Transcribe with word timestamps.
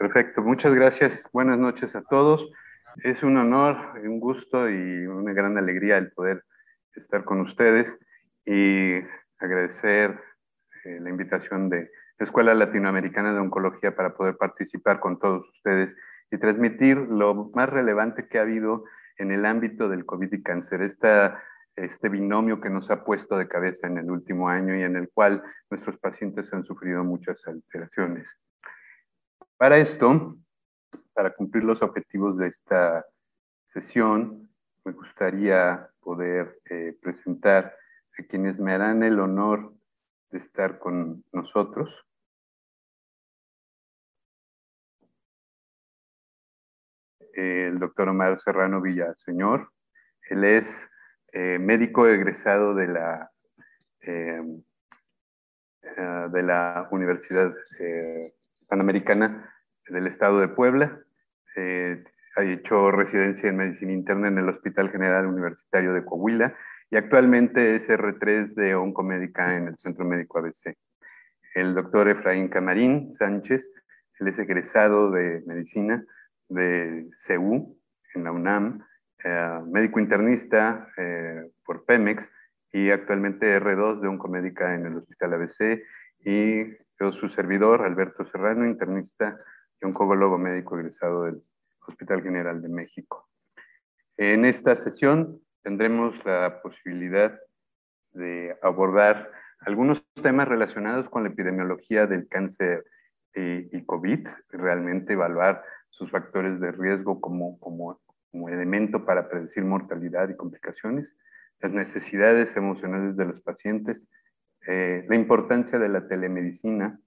Perfecto, 0.00 0.40
muchas 0.40 0.74
gracias. 0.74 1.28
Buenas 1.30 1.58
noches 1.58 1.94
a 1.94 2.00
todos. 2.00 2.50
Es 3.04 3.22
un 3.22 3.36
honor, 3.36 3.76
un 4.02 4.18
gusto 4.18 4.66
y 4.70 5.06
una 5.06 5.34
gran 5.34 5.58
alegría 5.58 5.98
el 5.98 6.10
poder 6.12 6.42
estar 6.94 7.22
con 7.22 7.42
ustedes 7.42 7.98
y 8.46 8.94
agradecer 9.38 10.18
eh, 10.86 11.00
la 11.02 11.10
invitación 11.10 11.68
de 11.68 11.90
la 12.18 12.24
Escuela 12.24 12.54
Latinoamericana 12.54 13.34
de 13.34 13.40
Oncología 13.40 13.94
para 13.94 14.14
poder 14.14 14.38
participar 14.38 15.00
con 15.00 15.18
todos 15.18 15.46
ustedes 15.50 15.94
y 16.30 16.38
transmitir 16.38 16.96
lo 16.96 17.50
más 17.54 17.68
relevante 17.68 18.26
que 18.26 18.38
ha 18.38 18.42
habido 18.42 18.84
en 19.18 19.32
el 19.32 19.44
ámbito 19.44 19.90
del 19.90 20.06
COVID 20.06 20.32
y 20.32 20.42
cáncer, 20.42 20.80
este 20.80 22.08
binomio 22.08 22.62
que 22.62 22.70
nos 22.70 22.90
ha 22.90 23.04
puesto 23.04 23.36
de 23.36 23.48
cabeza 23.48 23.86
en 23.86 23.98
el 23.98 24.10
último 24.10 24.48
año 24.48 24.74
y 24.74 24.82
en 24.82 24.96
el 24.96 25.10
cual 25.12 25.42
nuestros 25.68 25.98
pacientes 25.98 26.50
han 26.54 26.64
sufrido 26.64 27.04
muchas 27.04 27.46
alteraciones. 27.46 28.40
Para 29.60 29.76
esto, 29.76 30.38
para 31.12 31.34
cumplir 31.34 31.64
los 31.64 31.82
objetivos 31.82 32.38
de 32.38 32.46
esta 32.46 33.04
sesión, 33.66 34.48
me 34.86 34.92
gustaría 34.92 35.86
poder 36.00 36.58
eh, 36.70 36.96
presentar 37.02 37.76
a 38.18 38.22
quienes 38.22 38.58
me 38.58 38.72
harán 38.72 39.02
el 39.02 39.20
honor 39.20 39.74
de 40.30 40.38
estar 40.38 40.78
con 40.78 41.22
nosotros. 41.30 42.06
El 47.34 47.78
doctor 47.78 48.08
Omar 48.08 48.38
Serrano 48.38 48.80
Villaseñor. 48.80 49.70
Él 50.30 50.44
es 50.44 50.90
eh, 51.32 51.58
médico 51.58 52.06
egresado 52.06 52.74
de 52.74 52.88
la, 52.88 53.30
eh, 54.00 54.42
de 55.82 56.42
la 56.42 56.88
Universidad 56.90 57.54
Panamericana 58.70 59.52
del 59.88 60.06
Estado 60.06 60.40
de 60.40 60.48
Puebla. 60.48 61.00
Eh, 61.56 62.02
ha 62.36 62.44
hecho 62.44 62.92
residencia 62.92 63.50
en 63.50 63.56
medicina 63.56 63.92
interna 63.92 64.28
en 64.28 64.38
el 64.38 64.48
Hospital 64.48 64.90
General 64.90 65.26
Universitario 65.26 65.92
de 65.92 66.04
Coahuila 66.04 66.54
y 66.88 66.96
actualmente 66.96 67.74
es 67.74 67.88
R3 67.90 68.54
de 68.54 68.74
oncomédica 68.76 69.56
en 69.56 69.66
el 69.68 69.76
Centro 69.76 70.04
Médico 70.04 70.38
ABC. 70.38 70.76
El 71.54 71.74
doctor 71.74 72.08
Efraín 72.08 72.48
Camarín 72.48 73.14
Sánchez, 73.18 73.68
él 74.20 74.28
es 74.28 74.38
egresado 74.38 75.10
de 75.10 75.42
medicina 75.46 76.04
de 76.48 77.10
CEU 77.16 77.76
en 78.14 78.24
la 78.24 78.30
UNAM, 78.30 78.86
eh, 79.24 79.60
médico 79.66 79.98
internista 79.98 80.88
eh, 80.96 81.50
por 81.64 81.84
Pemex 81.84 82.30
y 82.72 82.90
actualmente 82.90 83.60
R2 83.60 84.00
de 84.00 84.08
oncomédica 84.08 84.74
en 84.74 84.86
el 84.86 84.96
Hospital 84.96 85.34
ABC 85.34 85.82
y 86.24 86.76
su 87.10 87.28
servidor, 87.28 87.82
Alberto 87.82 88.24
Serrano, 88.26 88.66
internista 88.66 89.38
y 89.80 89.86
oncólogo 89.86 90.36
médico 90.36 90.78
egresado 90.78 91.24
del 91.24 91.42
Hospital 91.86 92.22
General 92.22 92.60
de 92.60 92.68
México. 92.68 93.26
En 94.18 94.44
esta 94.44 94.76
sesión 94.76 95.40
tendremos 95.62 96.14
la 96.26 96.60
posibilidad 96.62 97.40
de 98.12 98.56
abordar 98.62 99.30
algunos 99.60 100.04
temas 100.22 100.46
relacionados 100.46 101.08
con 101.08 101.22
la 101.22 101.30
epidemiología 101.30 102.06
del 102.06 102.28
cáncer 102.28 102.84
y, 103.34 103.82
COVID, 103.84 104.28
realmente 104.50 105.14
evaluar 105.14 105.64
sus 105.88 106.10
factores 106.10 106.60
de 106.60 106.72
riesgo 106.72 107.20
como, 107.20 107.58
como, 107.60 108.00
como 108.30 108.48
elemento 108.48 109.04
para 109.04 109.28
predecir 109.28 109.64
mortalidad 109.64 110.28
y 110.28 110.36
complicaciones, 110.36 111.16
las 111.60 111.72
necesidades 111.72 112.56
emocionales 112.56 113.16
de 113.16 113.26
los 113.26 113.40
pacientes, 113.40 114.08
eh, 114.66 115.06
la 115.08 115.16
importancia 115.16 115.78
de 115.78 115.88
la 115.88 116.06
telemedicina, 116.06 117.00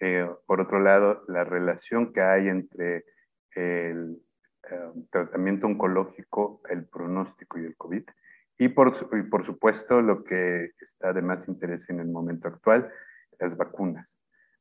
eh, 0.00 0.28
por 0.46 0.60
otro 0.60 0.80
lado, 0.80 1.24
la 1.28 1.44
relación 1.44 2.12
que 2.12 2.20
hay 2.20 2.48
entre 2.48 3.04
el 3.54 4.20
eh, 4.70 4.92
tratamiento 5.10 5.66
oncológico, 5.66 6.60
el 6.68 6.84
pronóstico 6.86 7.58
y 7.58 7.64
el 7.64 7.76
COVID, 7.76 8.02
y 8.58 8.68
por, 8.68 8.94
y 9.12 9.22
por 9.22 9.46
supuesto 9.46 10.02
lo 10.02 10.24
que 10.24 10.72
está 10.80 11.12
de 11.12 11.22
más 11.22 11.46
interés 11.48 11.88
en 11.90 12.00
el 12.00 12.08
momento 12.08 12.48
actual, 12.48 12.90
las 13.38 13.56
vacunas. 13.56 14.08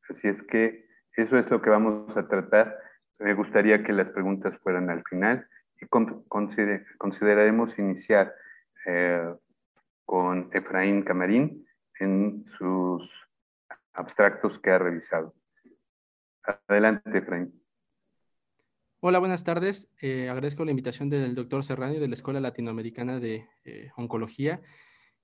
Así 0.07 0.27
es 0.27 0.43
que 0.43 0.87
eso 1.15 1.37
es 1.37 1.49
lo 1.49 1.61
que 1.61 1.71
vamos 1.71 2.15
a 2.15 2.27
tratar. 2.27 2.77
Me 3.17 3.33
gustaría 3.33 3.83
que 3.83 3.91
las 3.91 4.09
preguntas 4.09 4.55
fueran 4.59 4.91
al 4.91 5.03
final 5.03 5.47
y 5.81 5.87
consideraremos 5.87 7.77
iniciar 7.79 8.33
con 10.05 10.49
Efraín 10.53 11.01
Camarín, 11.01 11.66
en 11.99 12.45
sus 12.57 13.09
abstractos 13.93 14.59
que 14.59 14.71
ha 14.71 14.79
revisado. 14.79 15.33
Adelante, 16.67 17.17
Efraín. 17.17 17.53
Hola, 18.99 19.19
buenas 19.19 19.43
tardes. 19.43 19.91
Eh, 20.01 20.27
agradezco 20.27 20.65
la 20.65 20.71
invitación 20.71 21.09
del 21.09 21.35
doctor 21.35 21.63
Serrano 21.63 21.99
de 21.99 22.07
la 22.07 22.15
Escuela 22.15 22.39
Latinoamericana 22.39 23.19
de 23.19 23.47
eh, 23.63 23.91
Oncología. 23.95 24.61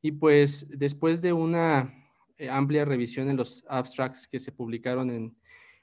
Y 0.02 0.12
pues 0.12 0.68
después 0.70 1.22
de 1.22 1.34
una 1.34 1.92
eh, 2.38 2.50
amplia 2.50 2.86
revisión 2.86 3.30
en 3.30 3.38
los 3.38 3.66
abstracts 3.68 4.28
que 4.28 4.40
se 4.40 4.52
publicaron 4.52 5.10
en, 5.10 5.36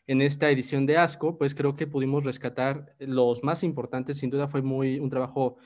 en, 0.07 0.23
esta 0.23 0.51
edición 0.51 0.87
de 0.87 0.99
ASCO, 0.99 1.37
pues 1.37 1.55
creo 1.55 1.75
que 1.75 1.87
pudimos 1.89 2.23
rescatar 2.23 2.95
los 3.01 3.43
más 3.43 3.65
importantes. 3.65 4.19
Sin 4.19 4.31
duda 4.31 4.47
fue 4.47 4.63
muy 4.63 5.01
un 5.01 5.11
trabajo 5.11 5.57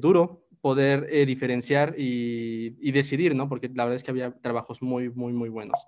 duro, 0.00 0.41
poder 0.62 1.08
eh, 1.10 1.26
diferenciar 1.26 1.94
y, 1.98 2.90
decidir, 2.92 3.34
¿no? 3.34 3.48
Porque 3.48 3.68
la 3.68 3.84
verdad 3.84 3.96
es 3.96 4.04
que 4.04 4.12
había 4.12 4.30
trabajos 4.40 4.80
muy, 4.80 5.10
muy, 5.10 5.32
muy 5.32 5.48
buenos. 5.48 5.78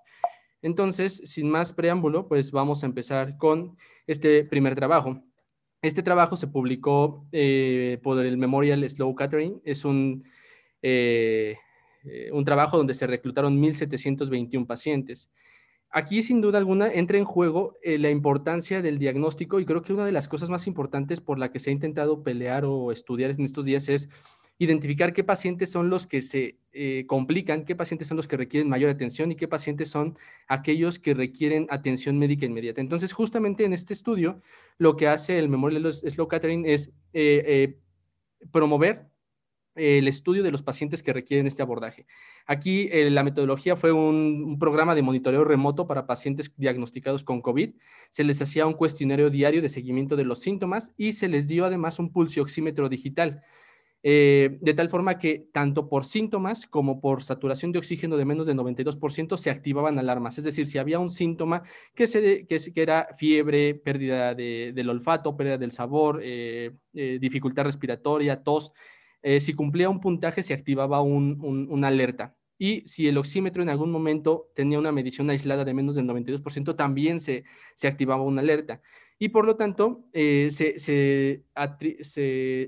Entonces, 0.61 1.21
sin 1.23 1.49
más 1.49 1.71
preámbulo, 1.73 2.27
pues 2.27 2.51
vamos 2.51 2.83
a 2.83 2.85
empezar 2.85 3.37
con 3.37 3.77
este 4.05 4.43
primer 4.43 4.75
trabajo. 4.75 5.23
Este 5.81 6.03
trabajo 6.03 6.35
se 6.35 6.47
publicó 6.47 7.25
eh, 7.31 7.99
por 8.03 8.23
el 8.23 8.37
Memorial 8.37 8.87
Slow 8.87 9.15
Catering. 9.15 9.61
Es 9.63 9.85
un, 9.85 10.25
eh, 10.81 11.57
un 12.33 12.43
trabajo 12.43 12.75
donde 12.75 12.95
se 12.95 13.07
reclutaron 13.07 13.61
1.721 13.61 14.67
pacientes. 14.67 15.31
Aquí, 15.89 16.21
sin 16.21 16.41
duda 16.41 16.57
alguna, 16.57 16.91
entra 16.91 17.17
en 17.17 17.23
juego 17.23 17.75
la 17.81 18.09
importancia 18.09 18.81
del 18.81 18.97
diagnóstico 18.97 19.61
y 19.61 19.65
creo 19.65 19.81
que 19.81 19.93
una 19.93 20.05
de 20.05 20.11
las 20.11 20.27
cosas 20.27 20.49
más 20.49 20.67
importantes 20.67 21.21
por 21.21 21.39
la 21.39 21.51
que 21.51 21.59
se 21.59 21.69
ha 21.69 21.73
intentado 21.73 22.21
pelear 22.23 22.65
o 22.65 22.91
estudiar 22.91 23.31
en 23.31 23.45
estos 23.45 23.63
días 23.63 23.87
es 23.87 24.09
identificar 24.57 25.13
qué 25.13 25.23
pacientes 25.23 25.69
son 25.69 25.89
los 25.89 26.07
que 26.07 26.21
se 26.21 26.57
eh, 26.71 27.05
complican, 27.07 27.65
qué 27.65 27.75
pacientes 27.75 28.07
son 28.07 28.17
los 28.17 28.27
que 28.27 28.37
requieren 28.37 28.69
mayor 28.69 28.89
atención 28.89 29.31
y 29.31 29.35
qué 29.35 29.47
pacientes 29.47 29.89
son 29.89 30.17
aquellos 30.47 30.97
que 30.97 31.13
requieren 31.13 31.67
atención 31.69 32.17
médica 32.17 32.45
inmediata. 32.45 32.79
Entonces, 32.79 33.11
justamente 33.11 33.65
en 33.65 33.73
este 33.73 33.93
estudio, 33.93 34.37
lo 34.77 34.95
que 34.95 35.07
hace 35.07 35.39
el 35.39 35.49
Memorial 35.49 35.91
Slow 35.91 36.27
Catering 36.27 36.65
es 36.65 36.89
eh, 37.13 37.43
eh, 37.45 37.79
promover 38.51 39.07
el 39.75 40.07
estudio 40.07 40.41
de 40.41 40.51
los 40.51 40.63
pacientes 40.63 41.03
que 41.03 41.11
requieren 41.11 41.47
este 41.47 41.61
abordaje. 41.61 42.05
Aquí 42.45 42.89
la 42.93 43.23
metodología 43.25 43.75
fue 43.75 43.91
un, 43.91 44.41
un, 44.45 44.57
programa 44.57 44.95
de 44.95 45.01
monitoreo 45.01 45.43
remoto 45.43 45.85
para 45.85 46.07
pacientes 46.07 46.53
diagnosticados 46.55 47.25
con 47.25 47.41
COVID. 47.41 47.75
Se 48.09 48.23
les 48.23 48.41
hacía 48.41 48.67
un 48.67 48.75
cuestionario 48.75 49.29
diario 49.29 49.61
de 49.61 49.67
seguimiento 49.67 50.15
de 50.15 50.23
los 50.23 50.39
síntomas 50.39 50.93
y 50.95 51.11
se 51.11 51.27
les 51.27 51.49
dio 51.49 51.65
además 51.65 51.99
un 51.99 52.09
pulso 52.09 52.41
oxímetro 52.41 52.87
digital. 52.87 53.43
Eh, 54.07 54.59
de 54.61 54.75
tal 54.75 54.87
forma 54.87 55.17
que 55.17 55.47
tanto 55.51 55.89
por 55.89 56.05
síntomas 56.05 56.67
como 56.67 57.01
por 57.01 57.23
saturación 57.23 57.71
de 57.71 57.79
oxígeno 57.79 58.17
de 58.17 58.25
menos 58.25 58.45
de 58.45 58.53
92% 58.53 59.35
se 59.35 59.49
activaban 59.49 59.97
alarmas. 59.97 60.37
Es 60.37 60.45
decir, 60.45 60.67
si 60.67 60.77
había 60.77 60.99
un 60.99 61.09
síntoma 61.09 61.63
que, 61.95 62.05
se, 62.05 62.45
que, 62.45 62.59
era 62.75 63.07
fiebre, 63.17 63.73
pérdida 63.73 64.35
del 64.35 64.89
olfato, 64.91 65.35
pérdida 65.35 65.57
del 65.57 65.71
sabor, 65.71 66.19
eh, 66.21 66.75
eh, 66.93 67.17
dificultad 67.19 67.63
respiratoria, 67.63 68.43
tos, 68.43 68.73
si 69.39 69.53
cumplía 69.53 69.89
un 69.89 69.99
puntaje 69.99 70.43
se 70.43 70.53
activaba 70.53 71.01
una 71.01 71.87
alerta. 71.87 72.35
Y 72.59 72.81
si 72.85 73.07
el 73.07 73.17
oxímetro 73.17 73.63
en 73.63 73.69
algún 73.69 73.89
momento 73.89 74.51
tenía 74.53 74.77
una 74.77 74.91
medición 74.91 75.31
aislada 75.31 75.65
de 75.65 75.73
menos 75.73 75.95
del 75.95 76.05
92%, 76.05 76.75
también 76.75 77.19
se, 77.19 77.43
se 77.73 77.87
activaba 77.87 78.21
una 78.21 78.41
alerta 78.41 78.81
y 79.17 79.29
por 79.29 79.45
lo 79.45 79.55
tanto 79.55 80.03
eh, 80.13 80.49
se, 80.51 81.43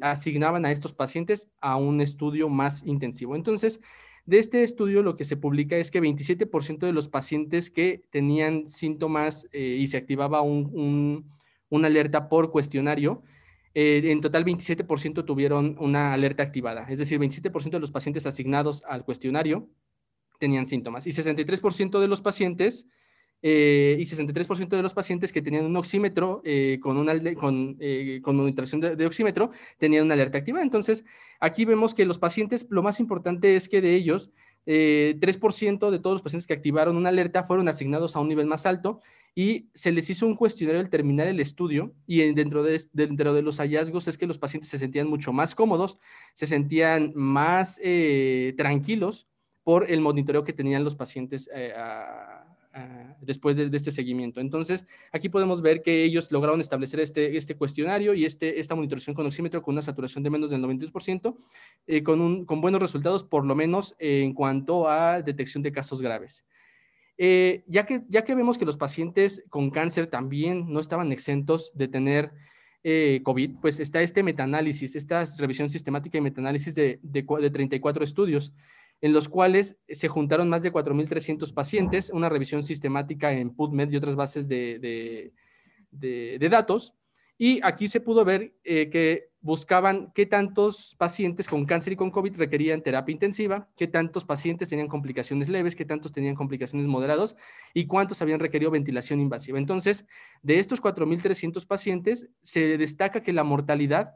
asignaban 0.01 0.65
a 0.65 0.71
estos 0.71 0.93
pacientes 0.93 1.49
a 1.59 1.75
un 1.75 2.01
estudio 2.01 2.49
más 2.49 2.85
intensivo. 2.85 3.35
Entonces, 3.35 3.81
de 4.25 4.39
este 4.39 4.63
estudio 4.63 5.03
lo 5.03 5.15
que 5.15 5.25
se 5.25 5.37
publica 5.37 5.77
es 5.77 5.91
que 5.91 6.01
27% 6.01 6.79
de 6.79 6.93
los 6.93 7.09
pacientes 7.09 7.69
que 7.69 8.03
tenían 8.09 8.67
síntomas 8.67 9.47
eh, 9.51 9.77
y 9.79 9.87
se 9.87 9.97
activaba 9.97 10.41
un, 10.41 11.29
una 11.69 11.87
alerta 11.87 12.29
por 12.29 12.51
cuestionario, 12.51 13.23
eh, 13.73 14.01
en 14.05 14.21
total 14.21 14.45
27% 14.45 15.25
tuvieron 15.25 15.75
una 15.79 16.13
alerta 16.13 16.43
activada, 16.43 16.87
es 16.89 16.99
decir, 16.99 17.19
27% 17.19 17.69
de 17.69 17.79
los 17.79 17.91
pacientes 17.91 18.25
asignados 18.25 18.83
al 18.87 19.05
cuestionario 19.05 19.69
tenían 20.39 20.65
síntomas 20.65 21.05
y 21.07 21.11
63% 21.11 21.99
de 21.99 22.07
los 22.07 22.21
pacientes 22.21 22.87
eh, 23.41 23.95
y 23.99 24.03
63% 24.03 24.69
de 24.69 24.81
los 24.81 24.93
pacientes 24.93 25.31
que 25.31 25.41
tenían 25.41 25.65
un 25.65 25.75
oxímetro 25.75 26.41
eh, 26.43 26.79
con, 26.81 26.97
una, 26.97 27.13
con, 27.35 27.77
eh, 27.79 28.19
con 28.23 28.35
monitorización 28.35 28.97
de, 28.97 29.05
oxímetro 29.05 29.51
tenían 29.77 30.05
una 30.05 30.15
alerta 30.15 30.39
activa. 30.39 30.61
Entonces, 30.61 31.05
aquí 31.39 31.63
vemos 31.65 31.93
que 31.93 32.05
los 32.05 32.17
pacientes, 32.17 32.65
lo 32.69 32.81
más 32.81 32.99
importante 32.99 33.55
es 33.55 33.69
que 33.69 33.81
de 33.81 33.95
ellos, 33.95 34.31
3% 34.65 35.91
de 35.91 35.99
todos 35.99 36.15
los 36.15 36.21
pacientes 36.21 36.45
que 36.45 36.53
activaron 36.53 36.97
una 36.97 37.07
alerta 37.07 37.45
fueron 37.45 37.69
asignados 37.69 38.17
a 38.17 38.19
un 38.19 38.27
nivel 38.27 38.47
más 38.47 38.65
alto 38.65 38.99
y 39.33 39.69
se 39.73 39.93
les 39.93 40.09
hizo 40.09 40.27
un 40.27 40.35
cuestionario 40.35 40.81
al 40.81 40.89
terminar 40.89 41.27
el 41.27 41.39
estudio 41.39 41.93
y 42.05 42.33
dentro 42.33 42.63
de, 42.63 42.81
dentro 42.91 43.33
de 43.33 43.43
los 43.43 43.59
hallazgos 43.59 44.09
es 44.09 44.17
que 44.17 44.27
los 44.27 44.39
pacientes 44.39 44.69
se 44.69 44.77
sentían 44.77 45.07
mucho 45.07 45.31
más 45.31 45.55
cómodos, 45.55 45.99
se 46.33 46.47
sentían 46.47 47.13
más 47.15 47.79
eh, 47.81 48.55
tranquilos 48.57 49.25
por 49.63 49.89
el 49.89 50.01
monitoreo 50.01 50.43
que 50.43 50.51
tenían 50.51 50.83
los 50.83 50.95
pacientes 50.95 51.49
eh, 52.77 53.15
después 53.21 53.57
de, 53.57 53.75
este 53.75 53.91
seguimiento. 53.91 54.39
Entonces, 54.39 54.85
aquí 55.11 55.29
podemos 55.29 55.61
ver 55.61 55.81
que 55.81 56.03
ellos 56.03 56.31
lograron 56.31 56.61
establecer 56.61 56.99
este, 56.99 57.35
este 57.35 57.55
cuestionario 57.55 58.13
y 58.13 58.25
este, 58.25 58.59
esta 58.59 58.75
monitorización 58.75 59.15
con 59.15 59.25
oxímetro 59.25 59.61
con 59.61 59.73
una 59.73 59.81
saturación 59.81 60.23
de 60.23 60.29
menos 60.29 60.51
del 60.51 60.61
92%, 60.61 61.35
eh, 61.87 62.03
con, 62.03 62.21
un, 62.21 62.45
con 62.45 62.61
buenos 62.61 62.81
resultados, 62.81 63.23
por 63.23 63.45
lo 63.45 63.55
menos 63.55 63.95
en 63.99 64.33
cuanto 64.33 64.87
a 64.87 65.21
detección 65.21 65.63
de 65.63 65.71
casos 65.71 66.01
graves. 66.01 66.45
Eh, 67.17 67.63
ya, 67.65 67.85
que, 67.87 68.03
ya 68.09 68.23
que 68.23 68.35
vemos 68.35 68.59
que 68.59 68.65
los 68.65 68.77
pacientes 68.77 69.43
con 69.49 69.71
cáncer 69.71 70.07
también 70.07 70.71
no 70.71 70.79
estaban 70.79 71.11
exentos 71.11 71.71
de 71.73 71.87
tener 71.87 72.31
eh, 72.83 73.21
COVID, 73.23 73.55
pues 73.59 73.79
está 73.79 74.01
este 74.01 74.21
metaanálisis, 74.21 74.95
esta 74.95 75.23
revisión 75.39 75.67
sistemática 75.67 76.19
y 76.19 76.21
metaanálisis 76.21 76.75
de, 76.75 76.99
de, 77.01 77.25
de 77.41 77.49
34 77.49 78.03
estudios, 78.03 78.53
en 79.01 79.13
los 79.13 79.29
cuales 79.29 79.77
se 79.87 80.07
juntaron 80.07 80.49
más 80.49 80.63
de 80.63 80.73
4.300 80.73 81.53
pacientes, 81.53 82.09
una 82.09 82.29
revisión 82.29 82.63
sistemática 82.63 83.31
en 83.31 83.53
PubMed 83.53 83.91
y 83.91 83.97
otras 83.97 84.15
bases 84.15 84.47
de, 84.47 85.33
de 85.91 86.49
datos. 86.49 86.95
Y 87.37 87.59
aquí 87.63 87.87
se 87.87 88.01
pudo 88.01 88.25
ver 88.25 88.55
eh, 88.63 88.89
que 88.89 89.29
buscaban 89.41 90.11
qué 90.15 90.25
tantos 90.25 90.95
pacientes 90.97 91.47
con 91.47 91.65
cáncer 91.65 91.93
y 91.93 91.95
con 91.95 92.09
COVID 92.09 92.35
requerían 92.35 92.81
terapia 92.81 93.13
intensiva, 93.13 93.69
qué 93.77 93.87
tantos 93.87 94.25
pacientes 94.25 94.69
tenían 94.69 94.87
complicaciones 94.87 95.47
leves, 95.47 95.75
qué 95.75 95.85
tantos 95.85 96.11
tenían 96.11 96.35
complicaciones 96.35 96.87
moderadas 96.87 97.35
y 97.75 97.85
cuántos 97.85 98.21
habían 98.23 98.39
requerido 98.39 98.71
ventilación 98.71 99.19
invasiva. 99.19 99.59
Entonces, 99.59 100.07
de 100.41 100.57
estos 100.57 100.81
4.300 100.81 101.67
pacientes, 101.67 102.27
se 102.41 102.77
destaca 102.77 103.21
que 103.21 103.33
la 103.33 103.43
mortalidad 103.43 104.15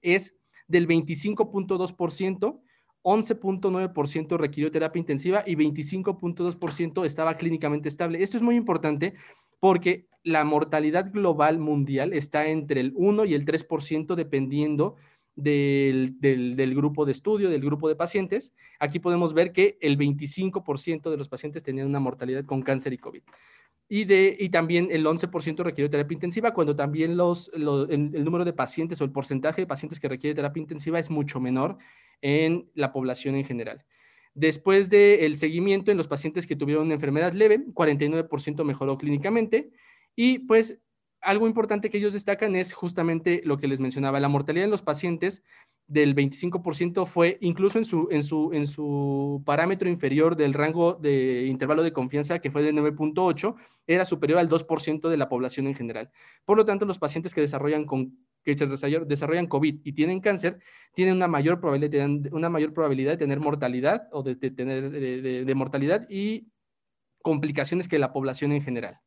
es 0.00 0.36
del 0.68 0.86
25.2%, 0.86 2.60
11.9% 3.06 4.36
requirió 4.36 4.72
terapia 4.72 4.98
intensiva 4.98 5.44
y 5.46 5.54
25.2% 5.54 7.06
estaba 7.06 7.36
clínicamente 7.36 7.88
estable. 7.88 8.20
Esto 8.20 8.36
es 8.36 8.42
muy 8.42 8.56
importante 8.56 9.14
porque 9.60 10.08
la 10.24 10.42
mortalidad 10.42 11.12
global 11.12 11.60
mundial 11.60 12.12
está 12.12 12.48
entre 12.48 12.80
el 12.80 12.92
1 12.96 13.26
y 13.26 13.34
el 13.34 13.44
3% 13.44 14.16
dependiendo 14.16 14.96
del, 15.36 16.18
del, 16.18 16.74
grupo 16.74 17.04
de 17.04 17.12
estudio, 17.12 17.48
del 17.48 17.60
grupo 17.60 17.88
de 17.88 17.94
pacientes. 17.94 18.52
Aquí 18.80 18.98
podemos 18.98 19.34
ver 19.34 19.52
que 19.52 19.78
el 19.80 19.96
25% 19.96 21.08
de 21.08 21.16
los 21.16 21.28
pacientes 21.28 21.62
tenían 21.62 21.86
una 21.86 22.00
mortalidad 22.00 22.44
con 22.44 22.62
cáncer 22.62 22.92
y 22.92 22.98
COVID. 22.98 23.22
Y, 23.88 24.04
de, 24.04 24.36
y 24.38 24.48
también 24.48 24.88
el 24.90 25.06
11% 25.06 25.62
requiere 25.62 25.88
terapia 25.88 26.14
intensiva, 26.14 26.52
cuando 26.52 26.74
también 26.74 27.16
los, 27.16 27.50
el, 27.54 28.24
número 28.24 28.44
de 28.44 28.52
pacientes 28.52 29.00
o 29.00 29.04
el 29.04 29.12
porcentaje 29.12 29.62
de 29.62 29.66
pacientes 29.66 30.00
que 30.00 30.08
requiere 30.08 30.34
terapia 30.34 30.60
intensiva 30.60 30.98
es 30.98 31.08
mucho 31.08 31.38
menor 31.38 31.78
en 32.20 32.68
la 32.74 32.92
población 32.92 33.36
en 33.36 33.44
general. 33.44 33.84
Después 34.34 34.90
del 34.90 35.36
seguimiento 35.36 35.90
en 35.90 35.96
los 35.96 36.08
pacientes 36.08 36.46
que 36.46 36.56
tuvieron 36.56 36.86
una 36.86 36.94
enfermedad 36.94 37.32
leve, 37.32 37.64
49% 37.72 38.64
mejoró 38.64 38.98
clínicamente 38.98 39.70
y 40.16 40.40
pues 40.40 40.80
algo 41.20 41.46
importante 41.46 41.88
que 41.88 41.98
ellos 41.98 42.12
destacan 42.12 42.56
es 42.56 42.72
justamente 42.72 43.40
lo 43.44 43.56
que 43.56 43.68
les 43.68 43.80
mencionaba, 43.80 44.20
la 44.20 44.28
mortalidad 44.28 44.64
en 44.64 44.70
los 44.70 44.82
pacientes 44.82 45.42
del 45.88 46.14
25% 46.14 47.06
fue 47.06 47.38
incluso 47.40 47.78
en 47.78 47.84
su, 47.84 48.08
en, 48.10 48.22
su, 48.22 48.50
en 48.52 48.66
su 48.66 49.42
parámetro 49.44 49.88
inferior 49.88 50.36
del 50.36 50.52
rango 50.52 50.94
de 50.94 51.46
intervalo 51.46 51.82
de 51.82 51.92
confianza, 51.92 52.40
que 52.40 52.50
fue 52.50 52.62
de 52.62 52.72
9.8, 52.72 53.54
era 53.86 54.04
superior 54.04 54.40
al 54.40 54.48
2% 54.48 55.08
de 55.08 55.16
la 55.16 55.28
población 55.28 55.66
en 55.66 55.74
general. 55.74 56.10
Por 56.44 56.56
lo 56.56 56.64
tanto, 56.64 56.86
los 56.86 56.98
pacientes 56.98 57.32
que 57.32 57.40
desarrollan 57.40 57.84
con 57.84 58.16
que 58.46 58.54
desarrollan 58.54 59.48
COVID 59.48 59.80
y 59.82 59.92
tienen 59.92 60.20
cáncer, 60.20 60.60
tienen 60.94 61.16
una 61.16 61.26
mayor 61.26 61.60
probabilidad, 61.60 62.08
una 62.32 62.48
mayor 62.48 62.72
probabilidad 62.72 63.12
de 63.12 63.16
tener 63.16 63.40
mortalidad 63.40 64.06
o 64.12 64.22
de, 64.22 64.36
tener 64.36 64.90
de, 64.90 65.54
mortalidad 65.56 66.06
y 66.08 66.46
complicaciones 67.22 67.88
que 67.88 67.98
la 67.98 68.12
población 68.12 68.52
en 68.52 68.62
general. 68.62 69.00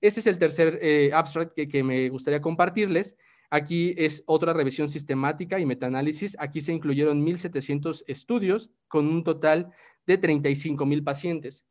Este 0.00 0.18
es 0.18 0.26
el 0.26 0.38
tercer 0.38 0.80
eh, 0.82 1.12
abstract 1.14 1.54
que, 1.54 1.84
me 1.84 2.08
gustaría 2.08 2.40
compartirles. 2.40 3.16
Aquí 3.50 3.94
es 3.98 4.22
otra 4.26 4.52
revisión 4.52 4.88
sistemática 4.88 5.58
y 5.58 5.66
metaanálisis. 5.66 6.36
Aquí 6.38 6.60
se 6.60 6.72
incluyeron 6.72 7.26
1.700 7.26 8.04
estudios 8.06 8.70
con 8.86 9.08
un 9.08 9.24
total 9.24 9.72
de 10.06 10.20
35.000 10.20 11.02
pacientes. 11.02 11.64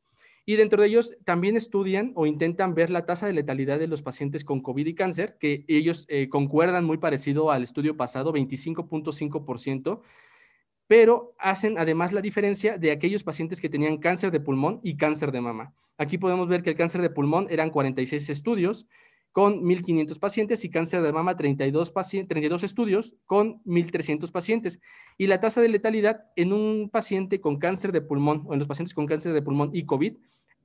Y 0.46 0.56
dentro 0.56 0.82
de 0.82 0.88
ellos 0.88 1.16
también 1.26 1.56
estudian 1.56 2.12
o 2.16 2.26
intentan 2.26 2.74
ver 2.74 2.90
la 2.90 3.06
tasa 3.06 3.28
de 3.28 3.34
letalidad 3.34 3.80
de 3.80 3.88
los 3.88 4.02
pacientes 4.02 4.44
con 4.44 4.62
COVID 4.62 4.88
y 4.88 4.96
cáncer, 4.96 5.38
que 5.40 5.64
ellos 5.68 6.06
eh, 6.10 6.28
concuerdan 6.28 6.86
muy 6.86 6.98
parecido 6.98 7.52
al 7.52 7.64
estudio 7.64 7.96
pasado, 7.96 8.34
25.5%, 8.34 10.02
pero 10.88 11.36
hacen 11.38 11.78
además 11.78 12.14
la 12.14 12.22
diferencia 12.22 12.78
de 12.78 12.92
aquellos 12.92 13.24
pacientes 13.24 13.62
que 13.62 13.70
tenían 13.70 14.00
cáncer 14.00 14.32
de 14.32 14.40
pulmón 14.40 14.80
y 14.82 14.98
cáncer 14.98 15.32
de 15.32 15.40
mama. 15.40 15.76
Aquí 16.00 16.18
podemos 16.18 16.48
ver 16.48 16.64
que 16.64 16.72
el 16.72 16.76
cáncer 16.76 17.02
de 17.04 17.12
pulmón 17.12 17.46
eran 17.52 17.70
46 17.70 18.30
estudios 18.30 18.88
con 19.40 19.64
1.500 19.64 20.20
pacientes 20.20 20.66
y 20.66 20.70
cáncer 20.70 21.02
de 21.02 21.14
mama 21.14 21.38
32, 21.38 21.94
32 22.28 22.62
estudios 22.62 23.16
con 23.26 23.64
1.300 23.64 24.30
pacientes. 24.34 24.82
Y 25.18 25.28
la 25.28 25.40
tasa 25.40 25.62
de 25.62 25.70
letalidad 25.70 26.26
en 26.36 26.52
un 26.52 26.90
paciente 26.90 27.40
con 27.40 27.58
cáncer 27.58 27.94
de 27.94 28.02
pulmón 28.02 28.44
o 28.48 28.52
en 28.52 28.60
los 28.60 28.68
pacientes 28.68 28.94
con 28.94 29.06
cáncer 29.06 29.32
de 29.32 29.42
pulmón 29.42 29.70
y 29.72 29.86
COVID 29.86 30.18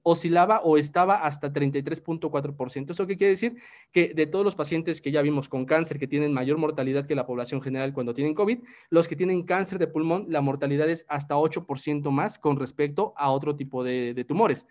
oscilaba 0.03 0.59
o 0.65 0.77
estaba 0.77 1.25
hasta 1.25 1.53
33.4%. 1.53 2.91
¿Eso 2.91 3.07
qué 3.07 3.17
quiere 3.17 3.31
decir? 3.31 3.63
Que 3.93 4.13
de 4.13 4.27
todos 4.27 4.45
los 4.45 4.57
pacientes 4.57 5.01
que 5.01 5.13
ya 5.13 5.23
vimos 5.23 5.49
con 5.49 5.67
cáncer, 5.67 6.01
que 6.01 6.09
tienen 6.09 6.33
mayor 6.33 6.59
mortalidad 6.59 7.07
que 7.07 7.15
la 7.15 7.27
población 7.27 7.63
general 7.63 7.93
cuando 7.93 8.13
tienen 8.13 8.35
COVID, 8.35 8.59
los 8.91 9.07
que 9.07 9.15
tienen 9.15 9.45
cáncer 9.45 9.79
de 9.79 9.87
pulmón, 9.87 10.27
la 10.31 10.41
mortalidad 10.41 10.91
es 10.91 11.07
hasta 11.09 11.37
8% 11.37 12.11
más 12.11 12.41
con 12.41 12.59
respecto 12.59 13.15
a 13.17 13.31
otro 13.31 13.55
tipo 13.55 13.85
de, 13.85 14.15
de 14.15 14.25
tumores. 14.25 14.67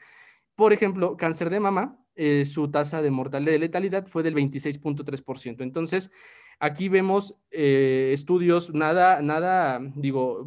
Por 0.56 0.74
ejemplo, 0.74 1.16
cáncer 1.16 1.50
de 1.50 1.62
mama, 1.62 2.03
eh, 2.16 2.46
su 2.46 2.70
tasa 2.70 3.02
de 3.02 3.10
mortalidad 3.10 3.54
de 3.54 3.60
letalidad 3.60 4.06
fue 4.06 4.22
del 4.22 4.36
26.3%. 4.36 5.64
Entonces, 5.64 6.12
aquí 6.60 6.88
vemos 6.88 7.36
eh, 7.50 8.12
estudios 8.14 8.72
nada, 8.72 9.24
nada, 9.24 9.80
digo, 9.96 10.46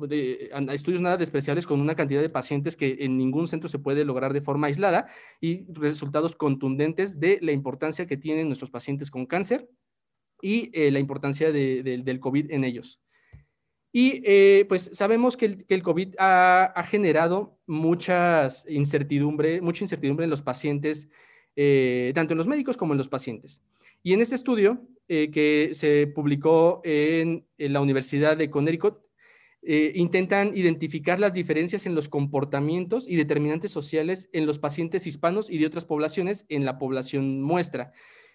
estudios 0.72 1.00
nada 1.00 1.16
despreciables 1.16 1.66
con 1.66 1.80
una 1.80 1.96
cantidad 1.96 2.20
de 2.20 2.28
pacientes 2.28 2.76
que 2.76 2.98
en 3.00 3.16
ningún 3.16 3.48
centro 3.48 3.68
se 3.68 3.80
puede 3.80 4.04
lograr 4.04 4.32
de 4.32 4.42
forma 4.42 4.68
aislada 4.68 5.08
y 5.40 5.64
resultados 5.72 6.36
contundentes 6.36 7.18
de 7.18 7.40
la 7.42 7.50
importancia 7.50 8.06
que 8.06 8.16
tienen 8.16 8.46
nuestros 8.46 8.70
pacientes 8.70 9.10
con 9.10 9.26
cáncer 9.26 9.68
y 10.40 10.70
eh, 10.72 10.92
la 10.92 11.00
importancia 11.00 11.50
del 11.50 12.20
COVID 12.20 12.52
en 12.52 12.62
ellos. 12.62 13.00
Y 13.92 14.64
pues 14.64 14.90
sabemos 14.92 15.36
que 15.38 15.64
el, 15.68 15.82
COVID 15.82 16.16
ha, 16.18 16.64
ha, 16.66 16.82
generado 16.84 17.58
muchas 17.66 18.68
incertidumbre, 18.68 19.62
mucha 19.62 19.84
incertidumbre 19.84 20.24
en 20.24 20.30
los 20.30 20.42
pacientes 20.42 21.08
eh, 21.56 22.12
tanto 22.14 22.34
en 22.34 22.38
los 22.38 22.46
médicos 22.46 22.76
como 22.76 22.92
en 22.92 22.98
los 22.98 23.08
pacientes. 23.08 23.62
Y 24.02 24.12
en 24.12 24.20
este 24.20 24.34
estudio 24.34 24.86
eh, 25.08 25.30
que 25.30 25.70
se 25.72 26.06
publicó 26.06 26.80
en, 26.84 27.46
la 27.58 27.80
Universidad 27.80 28.36
de 28.36 28.50
Connecticut, 28.50 28.98
eh, 29.62 29.92
intentan 29.96 30.56
identificar 30.56 31.18
las 31.18 31.32
diferencias 31.32 31.86
en 31.86 31.94
los 31.94 32.08
comportamientos 32.08 33.08
y 33.08 33.16
determinantes 33.16 33.72
sociales 33.72 34.28
en 34.32 34.46
los 34.46 34.60
pacientes 34.60 35.06
hispanos 35.06 35.50
y 35.50 35.58
de 35.58 35.66
otras 35.66 35.86
poblaciones 35.86 36.44
en 36.48 36.64
la 36.64 36.78
población 36.78 37.42
muestra. 37.42 37.92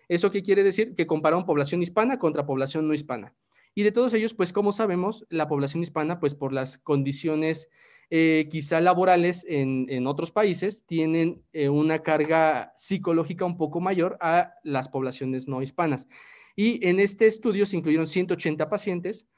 ¿Eso 0.10 0.30
qué 0.30 0.44
quiere 0.44 0.64
decir? 0.64 0.94
Que 0.94 1.08
compararon 1.08 1.46
población 1.46 1.82
hispana 1.82 2.20
contra 2.20 2.46
población 2.46 2.88
no 2.88 2.94
hispana. 2.94 3.34
Y 3.74 3.84
de 3.84 3.94
todos 3.94 4.14
ellos, 4.14 4.34
pues 4.34 4.52
como 4.52 4.74
sabemos, 4.74 5.26
la 5.30 5.48
población 5.48 5.84
hispana, 5.84 6.20
pues 6.20 6.36
por 6.36 6.52
las 6.52 6.78
condiciones 6.78 7.70
eh, 8.14 8.50
quizá 8.52 8.82
laborales 8.82 9.46
en, 9.48 10.06
otros 10.06 10.32
países 10.32 10.86
tienen 10.86 11.44
eh, 11.54 11.70
una 11.70 12.04
carga 12.04 12.74
psicológica 12.76 13.46
un 13.46 13.56
poco 13.56 13.80
mayor 13.80 14.18
a 14.20 14.54
las 14.64 14.90
poblaciones 14.90 15.48
no 15.48 15.62
hispanas. 15.62 16.10
Y 16.58 16.86
en 16.86 17.00
este 17.00 17.26
estudio 17.26 17.66
se 17.66 17.78
incluyeron 17.78 18.08
180 18.08 18.70
pacientes. 18.70 19.30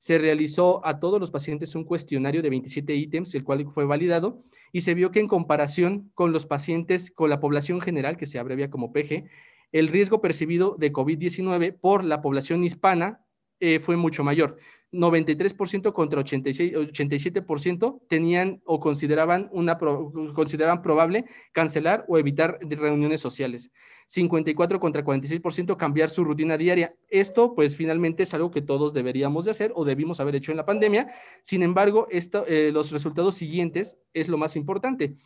Se 0.00 0.18
realizó 0.18 0.84
a 0.84 0.98
todos 0.98 1.20
los 1.20 1.30
pacientes 1.30 1.76
un 1.76 1.84
cuestionario 1.84 2.42
de 2.42 2.50
27 2.50 2.96
ítems, 2.96 3.32
el 3.36 3.44
cual 3.44 3.64
fue 3.72 3.84
validado, 3.84 4.42
y 4.72 4.80
se 4.80 4.94
vio 4.94 5.12
que 5.12 5.20
en 5.20 5.28
comparación 5.28 6.10
con 6.14 6.32
los 6.32 6.46
pacientes, 6.46 7.12
con 7.12 7.30
la 7.30 7.38
población 7.38 7.80
general, 7.80 8.16
que 8.16 8.26
se 8.26 8.40
abrevia 8.40 8.70
como 8.70 8.92
PG, 8.92 9.30
el 9.70 9.86
riesgo 9.86 10.20
percibido 10.20 10.74
de 10.76 10.92
COVID-19 10.92 11.78
por 11.78 12.02
la 12.02 12.22
población 12.22 12.64
hispana 12.64 13.20
eh, 13.60 13.78
fue 13.78 13.96
mucho 13.96 14.24
mayor. 14.24 14.58
93% 14.96 15.92
contra 15.92 16.20
86, 16.20 16.72
87% 16.74 18.00
tenían 18.08 18.60
o 18.64 18.80
consideraban, 18.80 19.48
una, 19.52 19.78
consideraban 19.78 20.82
probable 20.82 21.26
cancelar 21.52 22.04
o 22.08 22.18
evitar 22.18 22.58
reuniones 22.60 23.20
sociales. 23.20 23.70
54 24.06 24.78
contra 24.78 25.04
46% 25.04 25.76
cambiar 25.76 26.10
su 26.10 26.24
rutina 26.24 26.56
diaria. 26.56 26.94
Esto, 27.08 27.54
pues 27.54 27.76
finalmente 27.76 28.22
es 28.22 28.34
algo 28.34 28.50
que 28.50 28.62
todos 28.62 28.94
deberíamos 28.94 29.44
de 29.44 29.50
hacer 29.50 29.72
o 29.74 29.84
debimos 29.84 30.20
haber 30.20 30.36
hecho 30.36 30.52
en 30.52 30.56
la 30.56 30.64
pandemia. 30.64 31.12
Sin 31.42 31.62
embargo, 31.62 32.06
eh, 32.10 32.70
los 32.72 32.92
resultados 32.92 33.34
siguientes 33.34 33.98
es 34.14 34.28
lo 34.28 34.38
más 34.38 34.56
importante. 34.56 35.16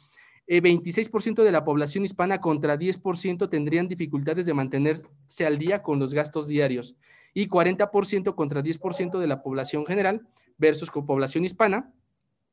26% 0.46 1.44
de 1.44 1.52
la 1.52 1.64
población 1.64 2.04
hispana 2.04 2.40
contra 2.40 2.76
10% 2.76 3.48
tendrían 3.48 3.86
dificultades 3.86 4.46
de 4.46 4.54
mantenerse 4.54 5.46
al 5.46 5.58
día 5.58 5.80
con 5.82 6.00
los 6.00 6.12
gastos 6.12 6.48
diarios 6.48 6.96
y 7.34 7.48
40% 7.48 8.34
contra 8.34 8.62
10% 8.62 9.18
de 9.18 9.26
la 9.26 9.42
población 9.42 9.86
general 9.86 10.26
versus 10.58 10.90
con 10.90 11.06
población 11.06 11.44
hispana 11.44 11.92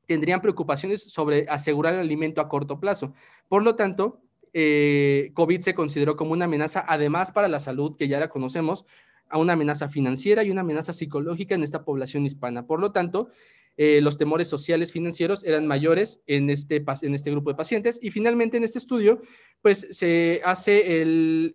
tendrían 0.05 0.41
preocupaciones 0.41 1.03
sobre 1.03 1.45
asegurar 1.49 1.93
el 1.93 1.99
alimento 1.99 2.41
a 2.41 2.47
corto 2.47 2.79
plazo. 2.79 3.13
Por 3.49 3.63
lo 3.63 3.75
tanto, 3.75 4.21
eh, 4.53 5.31
COVID 5.33 5.59
se 5.59 5.75
consideró 5.75 6.15
como 6.15 6.31
una 6.31 6.45
amenaza, 6.45 6.83
además 6.87 7.31
para 7.31 7.49
la 7.49 7.59
salud, 7.59 7.95
que 7.97 8.07
ya 8.07 8.19
la 8.19 8.29
conocemos, 8.29 8.85
a 9.29 9.37
una 9.37 9.53
amenaza 9.53 9.89
financiera 9.89 10.43
y 10.43 10.51
una 10.51 10.61
amenaza 10.61 10.93
psicológica 10.93 11.53
en 11.53 11.63
esta 11.63 11.83
población 11.83 12.25
hispana. 12.25 12.65
Por 12.65 12.79
lo 12.79 12.93
tanto, 12.93 13.29
eh, 13.79 14.01
los 14.01 14.17
temores 14.17 14.47
sociales 14.47 14.91
financieros 14.91 15.43
eran 15.43 15.67
mayores 15.67 16.19
en 16.25 16.49
este, 16.49 16.83
en 17.03 17.13
este 17.13 17.29
grupo 17.29 17.51
de 17.51 17.55
pacientes. 17.55 17.99
Y 18.01 18.09
finalmente 18.09 18.57
en 18.57 18.63
este 18.63 18.79
estudio, 18.79 19.21
pues 19.61 19.87
se 19.91 20.41
hace 20.43 20.99
el, 21.01 21.53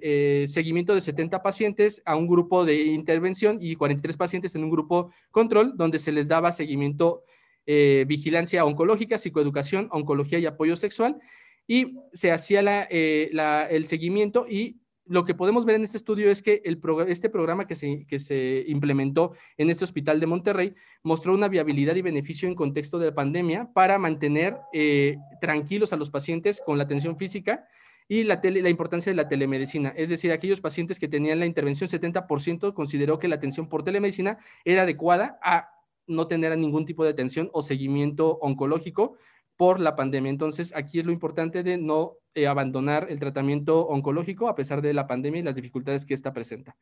eh, 0.00 0.46
seguimiento 0.46 0.94
de 0.94 1.00
70 1.00 1.42
pacientes 1.42 2.00
a 2.04 2.14
un 2.14 2.28
grupo 2.28 2.64
de 2.64 2.84
intervención 2.84 3.58
y 3.60 3.74
43 3.74 4.16
pacientes 4.16 4.54
en 4.54 4.62
un 4.62 4.70
grupo 4.70 5.10
control, 5.32 5.76
donde 5.76 5.98
se 5.98 6.12
les 6.12 6.28
daba 6.28 6.52
seguimiento, 6.52 7.24
eh, 7.66 8.04
vigilancia 8.06 8.64
oncológica, 8.64 9.18
psicoeducación, 9.18 9.88
oncología 9.90 10.38
y 10.38 10.46
apoyo 10.46 10.76
sexual. 10.76 11.18
Y 11.66 11.96
se 12.12 12.30
hacía 12.30 12.60
el 12.84 13.84
seguimiento 13.84 14.46
y 14.48 14.76
lo 15.08 15.24
que 15.24 15.34
podemos 15.34 15.64
ver 15.64 15.76
en 15.76 15.84
este 15.84 15.96
estudio 15.96 16.30
es 16.30 16.42
que 16.42 16.62
este 17.08 17.30
programa 17.30 17.66
que 17.66 17.74
se, 17.74 18.06
que 18.06 18.18
se 18.18 18.64
implementó 18.68 19.32
en 19.56 19.70
este 19.70 19.84
hospital 19.84 20.20
de 20.20 20.26
Monterrey 20.26 20.74
mostró 21.02 21.34
una 21.34 21.48
viabilidad 21.48 21.96
y 21.96 22.02
beneficio 22.02 22.48
en 22.48 22.54
contexto 22.54 22.98
de 22.98 23.06
la 23.06 23.14
pandemia 23.14 23.70
para 23.72 23.98
mantener 23.98 24.58
eh, 24.72 25.16
tranquilos 25.40 25.92
a 25.92 25.96
los 25.96 26.10
pacientes 26.10 26.60
con 26.64 26.76
la 26.76 26.84
atención 26.84 27.16
física 27.16 27.66
y 28.06 28.24
la, 28.24 28.40
la 28.42 28.70
importancia 28.70 29.10
de 29.10 29.16
la 29.16 29.28
telemedicina. 29.28 29.92
Es 29.96 30.10
decir, 30.10 30.30
aquellos 30.30 30.60
pacientes 30.60 30.98
que 30.98 31.08
tenían 31.08 31.38
la 31.38 31.46
intervención, 31.46 31.88
70% 31.88 32.74
consideró 32.74 33.18
que 33.18 33.28
la 33.28 33.36
atención 33.36 33.68
por 33.68 33.84
telemedicina 33.84 34.38
era 34.64 34.82
adecuada 34.82 35.38
a 35.42 35.70
no 36.06 36.26
tener 36.26 36.56
ningún 36.56 36.86
tipo 36.86 37.04
de 37.04 37.10
atención 37.10 37.50
o 37.52 37.62
seguimiento 37.62 38.38
oncológico 38.40 39.16
por 39.58 39.80
la 39.80 39.96
pandemia. 39.96 40.30
Entonces, 40.30 40.72
aquí 40.74 41.00
es 41.00 41.04
lo 41.04 41.12
importante 41.12 41.64
de 41.64 41.76
no 41.76 42.14
eh, 42.34 42.46
abandonar 42.46 43.08
el 43.10 43.18
tratamiento 43.18 43.86
oncológico 43.88 44.48
a 44.48 44.54
pesar 44.54 44.80
de 44.80 44.94
la 44.94 45.08
pandemia 45.08 45.40
y 45.40 45.42
las 45.42 45.56
dificultades 45.56 46.06
que 46.06 46.14
esta 46.14 46.32
presenta. 46.32 46.76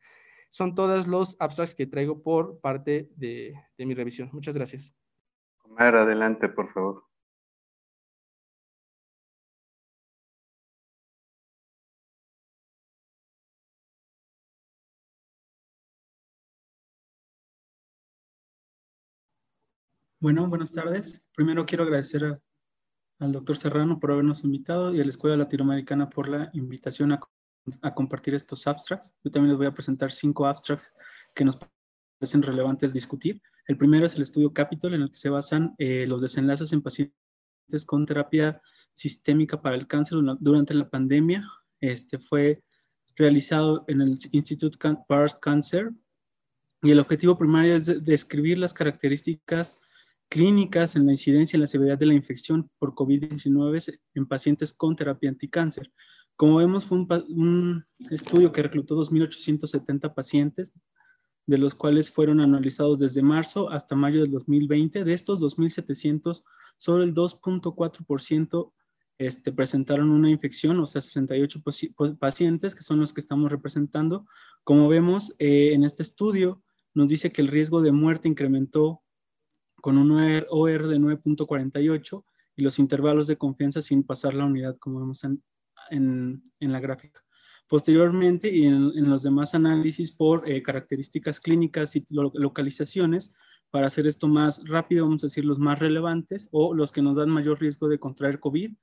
Son 0.51 0.75
todos 0.75 1.07
los 1.07 1.35
abstracts 1.39 1.73
que 1.73 1.87
traigo 1.87 2.21
por 2.21 2.59
parte 2.59 3.09
de, 3.15 3.55
mi 3.79 3.95
revisión. 3.95 4.29
Muchas 4.31 4.55
gracias. 4.55 4.93
Omar, 5.63 5.95
adelante, 5.95 6.49
por 6.49 6.69
favor. 6.69 7.03
Bueno, 20.19 20.47
buenas 20.47 20.71
tardes. 20.71 21.23
Primero 21.35 21.65
quiero 21.65 21.83
agradecer 21.83 22.23
a 22.25 22.37
al 23.19 23.31
doctor 23.31 23.57
Serrano 23.57 23.99
por 23.99 24.11
habernos 24.11 24.43
invitado 24.43 24.93
y 24.93 25.01
a 25.01 25.03
la 25.03 25.09
Escuela 25.09 25.37
Latinoamericana 25.37 26.09
por 26.09 26.27
la 26.27 26.49
invitación 26.53 27.11
a, 27.11 27.19
compartir 27.93 28.33
estos 28.35 28.65
abstracts. 28.67 29.13
Yo 29.23 29.31
también 29.31 29.49
les 29.49 29.57
voy 29.57 29.67
a 29.67 29.73
presentar 29.73 30.11
cinco 30.11 30.45
abstracts 30.45 30.93
que 31.35 31.43
nos 31.43 31.57
parecen 32.19 32.41
relevantes 32.41 32.93
discutir. 32.93 33.41
El 33.67 33.77
primero 33.77 34.05
es 34.05 34.15
el 34.15 34.21
estudio 34.21 34.53
Capitol, 34.53 34.93
en 34.93 35.01
el 35.01 35.11
que 35.11 35.17
se 35.17 35.29
basan 35.29 35.75
eh, 35.77 36.05
los 36.07 36.21
desenlaces 36.21 36.71
en 36.71 36.81
pacientes 36.81 37.85
con 37.85 38.05
terapia 38.05 38.61
sistémica 38.93 39.61
para 39.61 39.75
el 39.75 39.87
cáncer 39.87 40.19
durante 40.39 40.73
la 40.73 40.89
pandemia. 40.89 41.45
Este 41.81 42.17
fue 42.19 42.63
realizado 43.17 43.83
en 43.87 44.01
el 44.01 44.17
Institute 44.31 44.77
Bar 45.09 45.39
Cancer 45.39 45.91
y 46.81 46.91
el 46.91 46.99
objetivo 46.99 47.37
primario 47.37 47.75
es 47.75 48.05
describir 48.05 48.59
las 48.59 48.73
características 48.73 49.81
clínicas 50.29 50.95
en 50.95 51.05
la 51.05 51.13
incidencia 51.13 51.57
y 51.57 51.59
la 51.59 51.67
severidad 51.67 51.97
de 51.97 52.05
la 52.05 52.13
infección 52.13 52.69
por 52.79 52.93
COVID-19 52.93 53.99
en 54.15 54.25
pacientes 54.25 54.73
con 54.73 54.95
terapia 54.95 55.29
anticáncer. 55.29 55.91
Como 56.35 56.57
vemos, 56.57 56.85
fue 56.85 56.99
un, 57.29 57.85
estudio 58.11 58.51
que 58.51 58.61
reclutó 58.61 58.95
2.870 58.95 60.13
pacientes, 60.13 60.73
de 61.47 61.57
los 61.57 61.73
cuales 61.73 62.11
fueron 62.11 62.39
analizados 62.41 62.99
desde 62.99 63.23
marzo 63.23 63.71
hasta 63.71 63.95
mayo 63.95 64.21
del 64.21 64.31
2020. 64.31 65.03
De 65.03 65.13
estos 65.13 65.41
2.700, 65.41 66.43
solo 66.77 67.03
el 67.03 67.13
2.4% 67.15 68.71
este, 69.17 69.51
presentaron 69.51 70.11
una 70.11 70.29
infección, 70.29 70.79
o 70.79 70.85
sea, 70.85 71.01
68 71.01 71.63
pacientes, 72.19 72.75
que 72.75 72.83
son 72.83 72.99
los 72.99 73.13
que 73.13 73.21
estamos 73.21 73.51
representando. 73.51 74.27
Como 74.63 74.87
vemos 74.87 75.33
eh, 75.39 75.73
en 75.73 75.83
este 75.83 76.03
estudio, 76.03 76.61
nos 76.93 77.07
dice 77.07 77.31
que 77.31 77.41
el 77.41 77.47
riesgo 77.47 77.81
de 77.81 77.91
muerte 77.91 78.27
incrementó 78.27 79.01
con 79.87 79.97
un 79.97 80.11
OR 80.11 80.87
de 80.89 80.97
9.48 80.99 82.25
y 82.57 82.61
los 82.61 82.77
intervalos 82.77 83.25
de 83.27 83.37
confianza 83.37 83.81
sin 83.81 84.03
pasar 84.03 84.33
la 84.33 84.43
unidad, 84.43 84.75
como 84.79 84.99
vemos 84.99 85.23
en, 85.23 85.41
en, 85.91 86.41
la 86.59 86.81
gráfica. 86.81 87.23
Posteriormente, 87.69 88.53
y 88.53 88.65
en, 88.65 89.09
los 89.09 89.23
demás 89.23 89.55
análisis 89.55 90.11
por 90.11 90.45
eh, 90.45 90.61
características 90.61 91.39
clínicas 91.39 91.95
y 91.95 92.03
localizaciones, 92.11 93.33
para 93.71 93.87
hacer 93.87 94.07
esto 94.07 94.27
más 94.27 94.67
rápido, 94.67 95.05
vamos 95.05 95.23
a 95.23 95.27
decir 95.27 95.45
los 95.45 95.57
más 95.57 95.79
relevantes 95.79 96.49
o 96.51 96.75
los 96.75 96.91
que 96.91 97.01
nos 97.01 97.15
dan 97.15 97.29
mayor 97.29 97.61
riesgo 97.61 97.87
de 97.87 97.97
contraer 97.97 98.41
COVID 98.41 98.73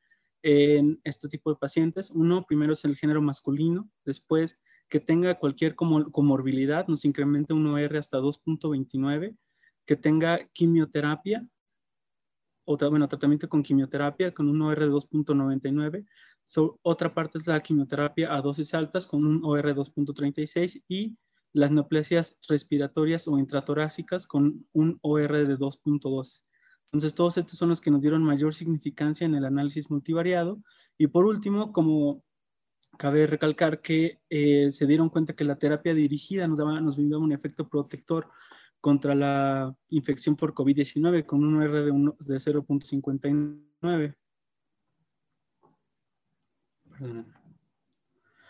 en 0.42 1.02
este 1.04 1.28
tipo 1.28 1.50
de 1.50 1.56
pacientes. 1.56 2.12
Uno, 2.12 2.46
primero 2.49 2.73
es 2.73 2.82
el 2.87 2.96
género 2.96 3.20
masculino, 3.20 3.90
después 4.06 4.58
que 4.88 5.00
tenga 5.00 5.38
cualquier 5.38 5.75
comorbilidad, 5.75 6.88
nos 6.88 7.04
incrementa 7.04 7.52
un 7.52 7.66
OR 7.66 7.94
hasta 7.99 8.20
2.29, 8.20 9.37
que 9.86 9.96
tenga 9.96 10.38
quimioterapia, 10.52 11.46
otra, 12.64 12.88
bueno, 12.88 13.08
tratamiento 13.08 13.48
con 13.48 13.62
quimioterapia 13.62 14.32
con 14.32 14.48
un 14.48 14.62
OR 14.62 14.80
de 14.80 14.90
2.99. 14.90 16.06
otra 16.82 17.12
parte 17.12 17.38
es 17.38 17.46
la 17.46 17.60
quimioterapia 17.60 18.34
a 18.34 18.40
dosis 18.40 18.74
altas 18.74 19.06
con 19.06 19.26
un 19.26 19.44
OR 19.44 19.66
de 19.66 19.74
2.36 19.74 20.82
y 20.88 21.16
las 21.52 21.70
neoplasias 21.70 22.38
respiratorias 22.48 23.28
o 23.28 23.38
intratorácicas 23.38 24.26
con 24.26 24.66
un 24.72 24.98
OR 25.02 25.46
de 25.46 25.58
2.2. 25.58 26.42
Entonces, 26.86 27.14
todos 27.14 27.36
estos 27.36 27.58
son 27.58 27.68
los 27.68 27.80
que 27.80 27.90
nos 27.90 28.02
dieron 28.02 28.22
mayor 28.22 28.54
significancia 28.54 29.24
en 29.24 29.34
el 29.34 29.44
análisis 29.44 29.90
multivariado. 29.90 30.62
Y 30.96 31.08
por 31.08 31.26
último, 31.26 31.72
como 31.72 32.22
cabe 32.98 33.26
recalcar 33.26 33.80
que 33.80 34.20
eh, 34.30 34.70
se 34.72 34.86
dieron 34.86 35.08
cuenta 35.10 35.34
que 35.34 35.44
la 35.44 35.56
terapia 35.56 35.94
dirigida 35.94 36.46
nos, 36.46 36.58
daba, 36.58 36.80
nos 36.80 36.96
brindaba 36.96 37.22
un 37.22 37.32
efecto 37.32 37.68
protector 37.68 38.28
contra 38.84 39.14
la 39.14 39.74
infección 39.88 40.36
por 40.36 40.52
COVID-19 40.52 41.24
con 41.24 41.42
un 41.42 41.62
R 41.62 41.84
de, 41.84 41.90
de 41.90 42.36
0.59. 42.36 44.14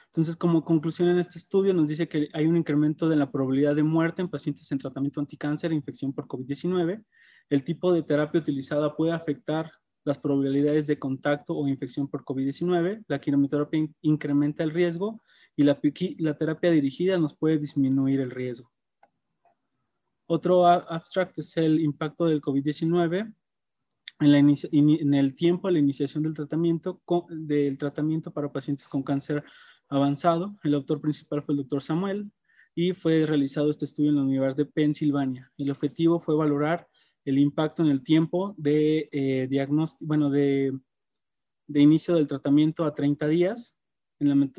Entonces, 0.07 0.35
como 0.35 0.65
conclusión 0.65 1.09
en 1.09 1.21
este 1.21 1.39
estudio, 1.39 1.73
nos 1.73 1.89
dice 1.89 2.09
que 2.09 2.31
hay 2.33 2.47
un 2.47 2.57
incremento 2.57 3.09
de 3.09 3.15
la 3.15 3.31
probabilidad 3.31 3.77
de 3.77 3.85
muerte 3.85 4.23
en 4.23 4.29
pacientes 4.29 4.73
en 4.73 4.79
tratamiento 4.79 5.21
anticáncer 5.21 5.71
e 5.71 5.77
infección 5.77 6.13
por 6.13 6.27
COVID-19. 6.27 7.05
El 7.49 7.63
tipo 7.63 7.93
de 7.93 8.03
terapia 8.03 8.41
utilizada 8.41 8.97
puede 8.97 9.13
afectar 9.13 9.71
las 10.03 10.19
probabilidades 10.19 10.89
de 10.89 10.99
contacto 10.99 11.55
o 11.57 11.69
infección 11.69 12.09
por 12.09 12.25
COVID-19. 12.25 13.05
La 13.07 13.21
quimioterapia 13.21 13.87
incrementa 14.01 14.65
el 14.65 14.73
riesgo 14.73 15.23
y 15.55 15.63
la 15.63 16.37
terapia 16.37 16.73
dirigida 16.73 17.19
nos 17.19 17.37
puede 17.37 17.59
disminuir 17.59 18.19
el 18.19 18.33
riesgo. 18.33 18.74
Otro 20.27 20.67
abstract 20.67 21.39
es 21.39 21.57
el 21.57 21.81
impacto 21.81 22.27
del 22.27 22.41
COVID-19 22.41 23.35
en, 24.21 25.15
el 25.15 25.35
tiempo 25.35 25.71
la 25.71 25.79
iniciación 25.79 26.23
del 26.23 26.35
tratamiento, 26.35 27.03
del 27.29 27.77
tratamiento 27.79 28.33
para 28.33 28.53
pacientes 28.53 28.89
con 28.89 29.03
cáncer 29.03 29.45
avanzado. 29.89 30.57
El 30.63 30.75
autor 30.75 31.01
principal 31.01 31.43
fue 31.43 31.55
el 31.55 31.59
doctor 31.59 31.83
Samuel 31.83 32.31
y 32.75 32.93
fue 32.93 33.27
realizado 33.27 33.71
este 33.71 33.85
estudio 33.85 34.11
en 34.11 34.17
la 34.17 34.23
Universidad 34.23 34.57
de 34.57 34.67
Pensilvania. 34.67 35.53
El 35.59 35.71
objetivo 35.71 36.19
fue 36.19 36.37
valorar 36.37 36.89
el 37.25 37.39
impacto 37.39 37.83
en 37.83 37.89
el 37.89 38.03
tiempo 38.03 38.55
de 38.57 39.09
eh, 39.13 39.47
diagnóstico, 39.49 40.07
bueno, 40.07 40.31
de, 40.31 40.79
de, 41.67 41.81
inicio 41.81 42.15
del 42.15 42.27
tratamiento 42.27 42.85
a 42.85 42.95
30 42.95 43.29
días 43.29 43.75
en 44.21 44.29
la, 44.29 44.51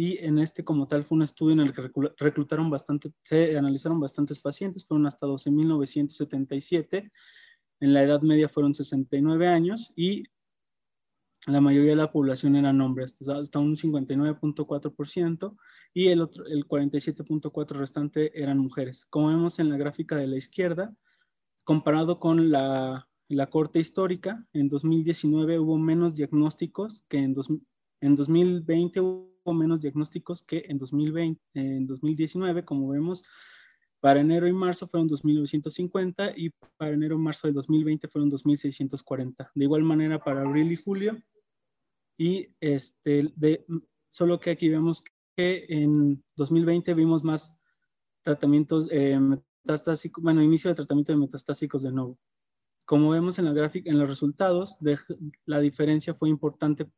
y 0.00 0.16
en 0.24 0.38
este 0.38 0.64
como 0.64 0.88
tal 0.88 1.04
fue 1.04 1.16
un 1.16 1.22
estudio 1.22 1.52
en 1.52 1.60
el 1.60 1.74
que 1.74 1.90
reclutaron 2.16 2.70
bastante, 2.70 3.12
se 3.22 3.58
analizaron 3.58 4.00
bastantes 4.00 4.40
pacientes, 4.40 4.86
fueron 4.86 5.06
hasta 5.06 5.26
12.977, 5.26 7.10
en 7.80 7.92
la 7.92 8.02
edad 8.02 8.22
media 8.22 8.48
fueron 8.48 8.74
69 8.74 9.46
años 9.46 9.92
y 9.94 10.24
la 11.46 11.60
mayoría 11.60 11.90
de 11.90 11.96
la 11.96 12.12
población 12.12 12.56
eran 12.56 12.80
hombres, 12.80 13.16
hasta 13.28 13.58
un 13.58 13.76
59.4% 13.76 15.56
y 15.92 16.08
el 16.08 16.22
otro, 16.22 16.46
el 16.46 16.66
47.4% 16.66 17.68
restante 17.76 18.42
eran 18.42 18.58
mujeres. 18.58 19.04
Como 19.04 19.28
vemos 19.28 19.58
en 19.58 19.68
la 19.68 19.76
gráfica 19.76 20.16
de 20.16 20.28
la 20.28 20.38
izquierda, 20.38 20.96
comparado 21.64 22.18
con 22.18 22.50
la 22.50 23.06
la 23.30 23.48
corte 23.48 23.78
histórica. 23.78 24.44
En 24.52 24.68
2019 24.68 25.60
hubo 25.60 25.78
menos 25.78 26.16
diagnósticos 26.16 27.04
que 27.08 27.18
en, 27.18 27.32
en 28.00 28.16
2020 28.16 29.00
hubo 29.00 29.29
menos 29.46 29.80
diagnósticos 29.80 30.42
que 30.42 30.64
en, 30.68 30.78
2020, 30.78 31.40
en 31.54 31.86
2019, 31.86 32.64
como 32.64 32.88
vemos. 32.88 33.22
Para 34.00 34.20
enero 34.20 34.46
y 34.46 34.52
marzo 34.52 34.86
fueron 34.86 35.08
2.950 35.08 36.32
y 36.36 36.50
para 36.78 36.92
enero 36.92 37.16
y 37.16 37.18
marzo 37.18 37.48
de 37.48 37.52
2020 37.52 38.08
fueron 38.08 38.30
2.640. 38.30 39.50
De 39.54 39.64
igual 39.64 39.82
manera 39.82 40.18
para 40.18 40.42
abril 40.42 40.72
y 40.72 40.76
julio. 40.76 41.22
Y 42.16 42.48
este, 42.60 43.30
de, 43.36 43.66
solo 44.08 44.40
que 44.40 44.50
aquí 44.50 44.68
vemos 44.68 45.02
que 45.36 45.66
en 45.68 46.22
2020 46.36 46.94
vimos 46.94 47.24
más 47.24 47.58
tratamientos 48.22 48.88
eh, 48.90 49.18
metastásicos, 49.18 50.22
bueno, 50.22 50.42
inicio 50.42 50.70
de 50.70 50.76
tratamiento 50.76 51.12
de 51.12 51.18
metastásicos 51.18 51.82
de 51.82 51.92
nuevo. 51.92 52.18
Como 52.86 53.10
vemos 53.10 53.38
en 53.38 53.44
la 53.44 53.52
gráfica, 53.52 53.90
en 53.90 53.98
los 53.98 54.08
resultados, 54.08 54.78
de, 54.80 54.98
la 55.46 55.60
diferencia 55.60 56.14
fue 56.14 56.28
importante, 56.28 56.90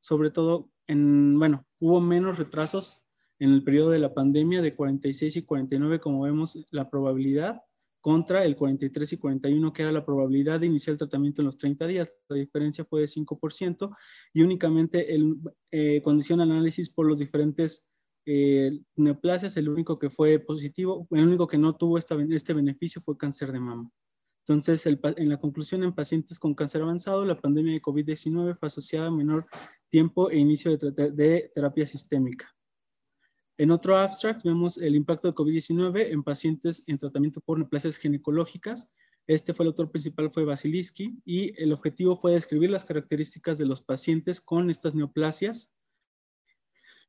sobre 0.00 0.30
todo 0.30 0.70
en, 0.86 1.38
bueno, 1.38 1.66
hubo 1.78 2.00
menos 2.00 2.38
retrasos 2.38 3.02
en 3.38 3.52
el 3.52 3.62
periodo 3.62 3.90
de 3.90 3.98
la 3.98 4.14
pandemia 4.14 4.62
de 4.62 4.74
46 4.74 5.36
y 5.36 5.42
49, 5.42 6.00
como 6.00 6.22
vemos 6.22 6.66
la 6.70 6.90
probabilidad, 6.90 7.62
contra 8.00 8.44
el 8.44 8.56
43 8.56 9.12
y 9.12 9.16
41, 9.18 9.72
que 9.72 9.82
era 9.82 9.92
la 9.92 10.04
probabilidad 10.04 10.60
de 10.60 10.66
iniciar 10.66 10.92
el 10.92 10.98
tratamiento 10.98 11.42
en 11.42 11.46
los 11.46 11.56
30 11.56 11.86
días. 11.86 12.12
La 12.28 12.36
diferencia 12.36 12.84
fue 12.84 13.02
de 13.02 13.08
5% 13.08 13.94
y 14.32 14.42
únicamente 14.42 15.14
el 15.14 15.36
eh, 15.70 16.00
condición 16.02 16.40
análisis 16.40 16.88
por 16.90 17.06
los 17.06 17.18
diferentes 17.18 17.88
eh, 18.24 18.80
neoplasias, 18.96 19.56
el 19.56 19.68
único 19.68 19.98
que 19.98 20.10
fue 20.10 20.38
positivo, 20.38 21.06
el 21.10 21.26
único 21.26 21.46
que 21.46 21.58
no 21.58 21.76
tuvo 21.76 21.98
esta, 21.98 22.16
este 22.30 22.54
beneficio 22.54 23.00
fue 23.00 23.16
cáncer 23.16 23.52
de 23.52 23.60
mama. 23.60 23.90
Entonces, 24.48 24.86
en 24.86 25.28
la 25.28 25.36
conclusión, 25.36 25.82
en 25.82 25.94
pacientes 25.94 26.38
con 26.38 26.54
cáncer 26.54 26.80
avanzado, 26.80 27.26
la 27.26 27.38
pandemia 27.38 27.74
de 27.74 27.82
COVID-19 27.82 28.56
fue 28.56 28.68
asociada 28.68 29.08
a 29.08 29.10
menor 29.10 29.46
tiempo 29.90 30.30
e 30.30 30.38
inicio 30.38 30.74
de, 30.74 31.10
de 31.10 31.52
terapia 31.54 31.84
sistémica. 31.84 32.56
En 33.58 33.70
otro 33.70 33.98
abstract 33.98 34.44
vemos 34.44 34.78
el 34.78 34.96
impacto 34.96 35.28
de 35.28 35.34
COVID-19 35.34 36.12
en 36.12 36.22
pacientes 36.22 36.82
en 36.86 36.96
tratamiento 36.96 37.42
por 37.42 37.58
neoplasias 37.58 37.98
ginecológicas. 37.98 38.88
Este 39.26 39.52
fue 39.52 39.64
el 39.64 39.68
autor 39.68 39.90
principal, 39.90 40.30
fue 40.30 40.46
Basiliski, 40.46 41.20
y 41.26 41.52
el 41.62 41.74
objetivo 41.74 42.16
fue 42.16 42.32
describir 42.32 42.70
las 42.70 42.86
características 42.86 43.58
de 43.58 43.66
los 43.66 43.82
pacientes 43.82 44.40
con 44.40 44.70
estas 44.70 44.94
neoplasias. 44.94 45.74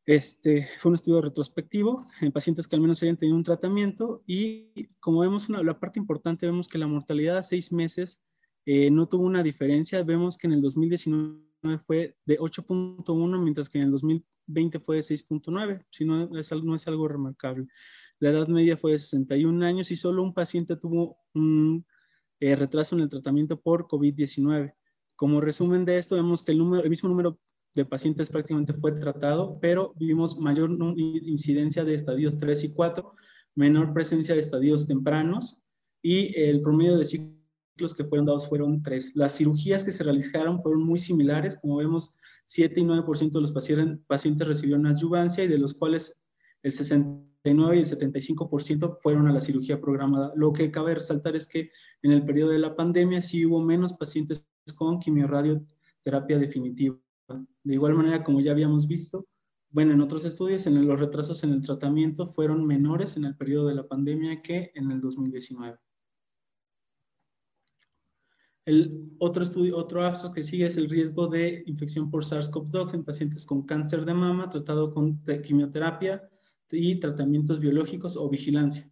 Este 0.09 0.67
fue 0.79 0.89
un 0.89 0.95
estudio 0.95 1.21
retrospectivo 1.21 2.03
en 2.19 2.31
pacientes 2.31 2.67
que 2.67 2.75
al 2.75 2.81
menos 2.81 2.99
hayan 3.03 3.15
tenido 3.15 3.37
un 3.37 3.43
tratamiento 3.43 4.23
y 4.25 4.87
como 4.99 5.19
vemos 5.19 5.49
una, 5.49 5.61
la 5.61 5.79
parte 5.79 5.99
importante, 5.99 6.47
vemos 6.47 6.67
que 6.67 6.79
la 6.79 6.87
mortalidad 6.87 7.37
a 7.37 7.43
seis 7.43 7.71
meses 7.71 8.19
eh, 8.65 8.89
no 8.89 9.07
tuvo 9.07 9.27
una 9.27 9.43
diferencia. 9.43 10.01
Vemos 10.03 10.35
que 10.35 10.47
en 10.47 10.53
el 10.53 10.63
2019 10.63 11.77
fue 11.85 12.17
de 12.25 12.39
8.1, 12.39 13.39
mientras 13.39 13.69
que 13.69 13.77
en 13.77 13.83
el 13.83 13.91
2020 13.91 14.27
20 14.47 14.79
fue 14.79 14.95
de 14.95 15.03
6.9, 15.03 15.85
si 15.91 16.05
no 16.05 16.23
es, 16.39 16.51
no 16.53 16.73
es 16.73 16.87
algo 16.87 17.07
remarcable. 17.07 17.67
La 18.17 18.31
edad 18.31 18.47
media 18.47 18.77
fue 18.77 18.93
de 18.93 18.97
61 18.97 19.63
años 19.63 19.91
y 19.91 19.95
solo 19.95 20.23
un 20.23 20.33
paciente 20.33 20.75
tuvo 20.75 21.19
un 21.35 21.85
eh, 22.39 22.55
retraso 22.55 22.95
en 22.95 23.01
el 23.01 23.09
tratamiento 23.09 23.61
por 23.61 23.87
COVID-19. 23.87 24.73
Como 25.15 25.39
resumen 25.39 25.85
de 25.85 25.99
esto, 25.99 26.15
vemos 26.15 26.41
que 26.41 26.53
el, 26.53 26.57
número, 26.57 26.83
el 26.83 26.89
mismo 26.89 27.09
número 27.09 27.39
de 27.75 27.85
pacientes 27.85 28.29
prácticamente 28.29 28.73
fue 28.73 28.93
tratado, 28.93 29.59
pero 29.61 29.93
vimos 29.97 30.37
mayor 30.39 30.71
incidencia 30.97 31.83
de 31.83 31.93
estadios 31.93 32.37
3 32.37 32.63
y 32.65 32.73
4, 32.73 33.15
menor 33.55 33.93
presencia 33.93 34.33
de 34.33 34.41
estadios 34.41 34.85
tempranos 34.85 35.57
y 36.01 36.37
el 36.39 36.61
promedio 36.61 36.97
de 36.97 37.05
ciclos 37.05 37.93
que 37.95 38.03
fueron 38.05 38.25
dados 38.25 38.47
fueron 38.47 38.81
3. 38.81 39.15
Las 39.15 39.37
cirugías 39.37 39.83
que 39.83 39.91
se 39.91 40.03
realizaron 40.03 40.61
fueron 40.61 40.83
muy 40.83 40.99
similares, 40.99 41.57
como 41.57 41.77
vemos 41.77 42.13
7 42.45 42.79
y 42.79 42.83
9% 42.83 43.31
de 43.31 43.41
los 43.41 43.51
pacientes 43.51 44.47
recibieron 44.47 44.87
adyuvancia 44.87 45.43
y 45.43 45.47
de 45.47 45.59
los 45.59 45.73
cuales 45.73 46.21
el 46.63 46.71
69 46.71 47.77
y 47.77 47.79
el 47.79 47.85
75% 47.85 48.97
fueron 48.99 49.27
a 49.27 49.31
la 49.31 49.41
cirugía 49.41 49.79
programada. 49.79 50.33
Lo 50.35 50.51
que 50.51 50.71
cabe 50.71 50.95
resaltar 50.95 51.35
es 51.35 51.47
que 51.47 51.69
en 52.01 52.11
el 52.11 52.25
periodo 52.25 52.51
de 52.51 52.59
la 52.59 52.75
pandemia 52.75 53.21
sí 53.21 53.45
hubo 53.45 53.61
menos 53.61 53.93
pacientes 53.93 54.47
con 54.75 54.99
quimioradioterapia 54.99 56.39
definitiva. 56.39 56.97
De 57.63 57.73
igual 57.73 57.95
manera, 57.95 58.23
como 58.23 58.41
ya 58.41 58.51
habíamos 58.51 58.87
visto, 58.87 59.27
bueno, 59.71 59.93
en 59.93 60.01
otros 60.01 60.25
estudios, 60.25 60.65
en 60.65 60.87
los 60.87 60.99
retrasos 60.99 61.43
en 61.43 61.51
el 61.51 61.61
tratamiento 61.61 62.25
fueron 62.25 62.65
menores 62.65 63.17
en 63.17 63.25
el 63.25 63.35
periodo 63.35 63.67
de 63.67 63.75
la 63.75 63.87
pandemia 63.87 64.41
que 64.41 64.71
en 64.73 64.91
el 64.91 64.99
2019. 64.99 65.77
El 68.65 69.15
otro 69.19 69.43
estudio, 69.43 69.77
otro 69.77 70.03
abstract 70.03 70.35
que 70.35 70.43
sigue 70.43 70.65
es 70.65 70.77
el 70.77 70.89
riesgo 70.89 71.27
de 71.27 71.63
infección 71.65 72.09
por 72.09 72.23
SARS-CoV-2 72.23 72.93
en 72.93 73.03
pacientes 73.03 73.45
con 73.45 73.63
cáncer 73.63 74.05
de 74.05 74.13
mama 74.13 74.49
tratado 74.49 74.91
con 74.91 75.23
quimioterapia 75.43 76.29
y 76.71 76.99
tratamientos 76.99 77.59
biológicos 77.59 78.15
o 78.15 78.29
vigilancia. 78.29 78.91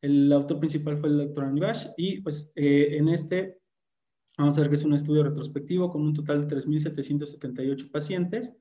El 0.00 0.32
autor 0.32 0.58
principal 0.58 0.96
fue 0.96 1.08
el 1.10 1.18
doctor 1.18 1.44
Anibash 1.44 1.86
y 1.96 2.20
pues 2.20 2.52
eh, 2.54 2.96
en 2.96 3.08
este 3.08 3.60
vamos 4.36 4.56
a 4.56 4.60
ver 4.60 4.70
que 4.70 4.76
es 4.76 4.84
un 4.84 4.94
estudio 4.94 5.22
retrospectivo 5.22 5.90
con 5.90 6.02
un 6.02 6.14
total 6.14 6.46
de 6.46 6.56
3.778 6.56 7.90
pacientes. 7.90 8.52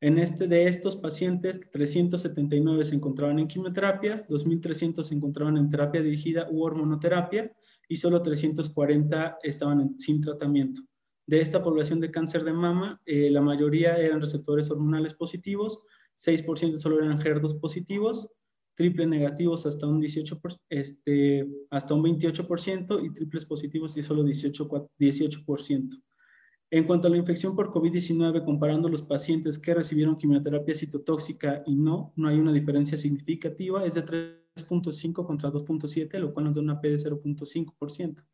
En 0.00 0.18
este 0.18 0.46
de 0.46 0.68
estos 0.68 0.96
pacientes, 0.96 1.60
379 1.70 2.84
se 2.84 2.94
encontraban 2.94 3.38
en 3.38 3.48
quimioterapia, 3.48 4.26
2.300 4.28 5.02
se 5.04 5.14
encontraban 5.14 5.56
en 5.56 5.70
terapia 5.70 6.02
dirigida 6.02 6.48
u 6.50 6.64
hormonoterapia 6.64 7.50
y 7.88 7.96
solo 7.96 8.22
340 8.22 9.38
estaban 9.42 9.98
sin 9.98 10.20
tratamiento. 10.20 10.82
De 11.26 11.40
esta 11.40 11.62
población 11.62 12.00
de 12.00 12.10
cáncer 12.10 12.44
de 12.44 12.52
mama, 12.52 13.00
eh, 13.06 13.30
la 13.30 13.40
mayoría 13.40 13.96
eran 13.96 14.20
receptores 14.20 14.70
hormonales 14.70 15.14
positivos, 15.14 15.80
6% 16.14 16.78
solo 16.78 17.00
eran 17.00 17.18
HER2 17.18 17.58
positivos, 17.58 18.28
triple 18.76 19.06
negativos 19.06 19.66
hasta 19.66 19.86
un, 19.86 19.98
18 20.00 20.40
este, 20.68 21.48
hasta 21.70 21.94
un 21.94 22.04
28% 22.04 23.04
y 23.04 23.12
triples 23.12 23.44
positivos 23.44 23.96
y 23.96 24.02
solo 24.02 24.22
18%, 24.22 24.90
18%. 24.98 26.02
En 26.70 26.84
cuanto 26.84 27.06
a 27.06 27.10
la 27.10 27.16
infección 27.16 27.54
por 27.54 27.72
COVID-19, 27.72 28.44
comparando 28.44 28.88
los 28.88 29.02
pacientes 29.02 29.58
que 29.58 29.74
recibieron 29.74 30.16
quimioterapia 30.16 30.74
citotóxica 30.74 31.62
y 31.64 31.76
no, 31.76 32.12
no 32.16 32.28
hay 32.28 32.38
una 32.38 32.52
diferencia 32.52 32.98
significativa, 32.98 33.84
es 33.84 33.94
de 33.94 34.04
3.5 34.04 35.24
contra 35.24 35.50
2.7, 35.50 36.18
lo 36.18 36.34
cual 36.34 36.46
nos 36.46 36.56
da 36.56 36.62
una 36.62 36.80
P 36.80 36.90
de 36.90 36.96
0.5%. 36.96 38.24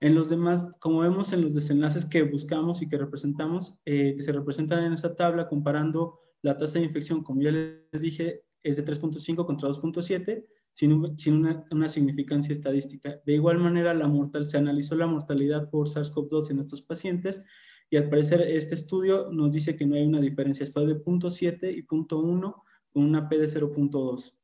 En 0.00 0.14
los 0.14 0.30
demás, 0.30 0.64
como 0.80 1.00
vemos 1.00 1.32
en 1.34 1.42
los 1.42 1.52
desenlaces 1.52 2.06
que 2.06 2.22
buscamos 2.22 2.80
y 2.80 2.88
que 2.88 2.96
representamos, 2.96 3.74
eh, 3.84 4.14
que 4.16 4.22
se 4.22 4.32
representan 4.32 4.82
en 4.82 4.94
esta 4.94 5.14
tabla, 5.14 5.46
comparando 5.46 6.20
la 6.40 6.56
tasa 6.56 6.78
de 6.78 6.86
infección, 6.86 7.22
como 7.22 7.42
ya 7.42 7.50
les 7.50 8.00
dije, 8.00 8.44
es 8.62 8.76
de 8.76 8.84
3.5 8.84 9.46
contra 9.46 9.68
2.7, 9.68 10.46
sin, 10.72 11.18
sin 11.18 11.46
una, 11.70 11.88
significancia 11.88 12.52
estadística. 12.52 13.20
De 13.24 13.34
igual 13.34 13.58
manera, 13.58 13.94
la 13.94 14.08
mortal, 14.08 14.46
se 14.46 14.58
analizó 14.58 14.94
la 14.94 15.06
mortalidad 15.06 15.70
por 15.70 15.88
SARS-CoV-2 15.88 16.50
en 16.50 16.58
estos 16.60 16.82
pacientes 16.82 17.44
y 17.90 17.96
al 17.96 18.08
parecer 18.08 18.40
este 18.42 18.74
estudio 18.74 19.30
nos 19.32 19.52
dice 19.52 19.76
que 19.76 19.86
no 19.86 19.96
hay 19.96 20.06
una 20.06 20.20
diferencia, 20.20 20.64
fue 20.66 20.86
de 20.86 21.02
0.7 21.02 21.76
y 21.76 21.86
0.1 21.86 22.62
con 22.92 23.02
una 23.02 23.28
P 23.28 23.38
de 23.38 23.48
0.2. 23.48 24.34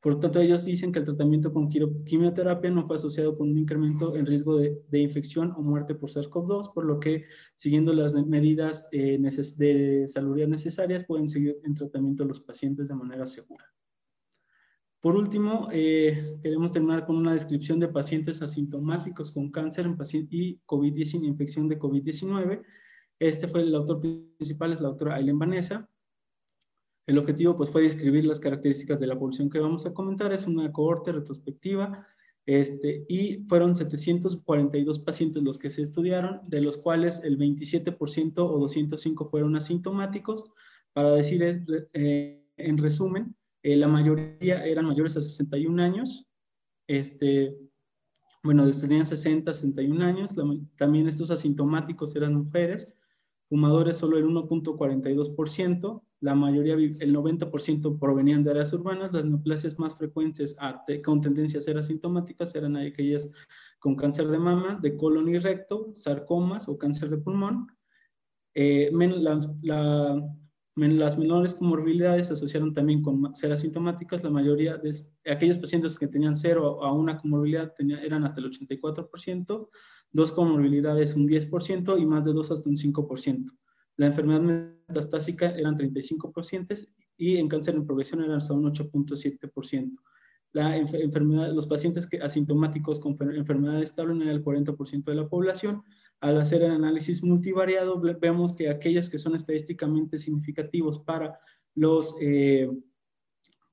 Por 0.00 0.14
lo 0.14 0.20
tanto, 0.20 0.40
ellos 0.40 0.64
dicen 0.64 0.92
que 0.92 1.00
el 1.00 1.04
tratamiento 1.04 1.52
con 1.52 1.68
quimioterapia 1.68 2.70
no 2.70 2.84
fue 2.84 2.96
asociado 2.96 3.34
con 3.34 3.50
un 3.50 3.58
incremento 3.58 4.14
en 4.14 4.26
riesgo 4.26 4.56
de, 4.56 4.98
infección 4.98 5.52
o 5.56 5.62
muerte 5.62 5.96
por 5.96 6.10
SARS-CoV-2, 6.10 6.72
por 6.72 6.84
lo 6.84 7.00
que, 7.00 7.24
siguiendo 7.56 7.92
las 7.92 8.12
medidas 8.14 8.88
eh, 8.92 9.18
de 9.18 10.06
salud 10.06 10.38
necesarias, 10.46 11.04
pueden 11.04 11.26
seguir 11.26 11.58
en 11.64 11.74
tratamiento 11.74 12.24
los 12.24 12.40
pacientes 12.40 12.88
de 12.88 12.94
manera 12.94 13.26
segura. 13.26 13.64
Por 15.00 15.16
último, 15.16 15.68
eh, 15.72 16.38
queremos 16.42 16.72
terminar 16.72 17.06
con 17.06 17.16
una 17.16 17.32
descripción 17.32 17.78
de 17.78 17.88
pacientes 17.88 18.42
asintomáticos 18.42 19.30
con 19.30 19.50
cáncer 19.50 19.86
en 19.86 19.96
y 20.30 20.60
COVID-19, 20.66 21.24
infección 21.24 21.68
de 21.68 21.78
COVID-19. 21.78 22.62
Este 23.20 23.46
fue 23.46 23.62
el 23.62 23.74
autor 23.74 24.00
principal, 24.00 24.72
es 24.72 24.80
la 24.80 24.88
doctora 24.88 25.14
Aileen 25.14 25.38
Vanessa. 25.38 25.88
El 27.08 27.16
objetivo 27.16 27.56
pues, 27.56 27.70
fue 27.70 27.82
describir 27.82 28.26
las 28.26 28.38
características 28.38 29.00
de 29.00 29.06
la 29.06 29.18
población 29.18 29.48
que 29.48 29.58
vamos 29.58 29.86
a 29.86 29.94
comentar. 29.94 30.30
Es 30.30 30.46
una 30.46 30.70
cohorte 30.70 31.10
retrospectiva 31.10 32.06
este, 32.44 33.06
y 33.08 33.46
fueron 33.48 33.74
742 33.74 34.98
pacientes 34.98 35.42
los 35.42 35.58
que 35.58 35.70
se 35.70 35.80
estudiaron, 35.80 36.42
de 36.46 36.60
los 36.60 36.76
cuales 36.76 37.22
el 37.24 37.38
27% 37.38 38.38
o 38.40 38.58
205 38.58 39.24
fueron 39.24 39.56
asintomáticos. 39.56 40.44
Para 40.92 41.10
decir 41.12 41.42
eh, 41.94 42.44
en 42.58 42.76
resumen, 42.76 43.34
eh, 43.62 43.76
la 43.76 43.88
mayoría 43.88 44.66
eran 44.66 44.84
mayores 44.84 45.16
a 45.16 45.22
61 45.22 45.82
años. 45.82 46.26
Este, 46.88 47.56
bueno, 48.42 48.70
tenían 48.70 49.06
60, 49.06 49.50
61 49.50 50.04
años. 50.04 50.32
también 50.76 51.08
estos 51.08 51.30
asintomáticos 51.30 52.14
eran 52.16 52.34
mujeres. 52.34 52.92
Fumadores 53.48 53.96
solo 53.96 54.18
el 54.18 54.26
1.42%. 54.26 56.02
la 56.20 56.34
mayoría, 56.34 56.74
el 56.74 57.14
90% 57.14 57.98
provenían 57.98 58.42
de 58.42 58.50
áreas 58.50 58.72
urbanas, 58.72 59.12
las 59.12 59.24
neoplasias 59.24 59.78
más 59.78 59.96
frecuentes 59.96 60.56
con 61.04 61.20
tendencia 61.20 61.60
a 61.60 61.62
ser 61.62 61.78
asintomáticas 61.78 62.54
eran 62.56 62.76
aquellas 62.76 63.30
con 63.78 63.94
cáncer 63.94 64.26
de 64.28 64.38
mama, 64.38 64.78
de 64.82 64.96
colon 64.96 65.28
y 65.28 65.38
recto, 65.38 65.92
sarcomas 65.94 66.68
o 66.68 66.76
cáncer 66.76 67.10
de 67.10 67.18
pulmón. 67.18 67.68
Eh, 68.54 68.90
las 68.92 71.18
menores 71.18 71.54
comorbilidades 71.54 72.26
se 72.26 72.32
asociaron 72.32 72.72
también 72.72 73.00
con 73.00 73.32
ser 73.36 73.52
asintomáticas. 73.52 74.24
La 74.24 74.30
mayoría 74.30 74.76
de 74.76 74.96
aquellos 75.30 75.58
pacientes 75.58 75.96
que 75.96 76.08
tenían 76.08 76.34
cero 76.34 76.82
a 76.82 76.92
una 76.92 77.16
comorbilidad 77.16 77.72
eran 78.02 78.24
hasta 78.24 78.40
el 78.40 78.50
84%, 78.50 79.68
dos 80.10 80.32
comorbilidades 80.32 81.14
un 81.14 81.28
10% 81.28 82.00
y 82.00 82.06
más 82.06 82.24
de 82.24 82.32
dos 82.32 82.50
hasta 82.50 82.68
un 82.68 82.76
5%. 82.76 83.56
La 83.98 84.06
enfermedad 84.06 84.40
metastásica 84.40 85.50
eran 85.50 85.76
35% 85.76 86.88
y 87.18 87.36
en 87.36 87.48
cáncer 87.48 87.74
en 87.74 87.84
progresión 87.84 88.22
eran 88.22 88.36
hasta 88.36 88.54
un 88.54 88.64
8.7%. 88.64 89.90
La 90.52 90.78
los 91.52 91.66
pacientes 91.66 92.08
asintomáticos 92.22 93.00
con 93.00 93.16
enfermedad 93.20 93.82
estable 93.82 94.14
eran 94.14 94.28
el 94.28 94.42
40% 94.42 95.04
de 95.04 95.14
la 95.14 95.28
población. 95.28 95.82
Al 96.20 96.40
hacer 96.40 96.62
el 96.62 96.70
análisis 96.70 97.24
multivariado, 97.24 98.00
vemos 98.20 98.54
que 98.54 98.70
aquellos 98.70 99.10
que 99.10 99.18
son 99.18 99.34
estadísticamente 99.34 100.16
significativos 100.16 101.00
para 101.00 101.38
los 101.74 102.14
eh, 102.20 102.70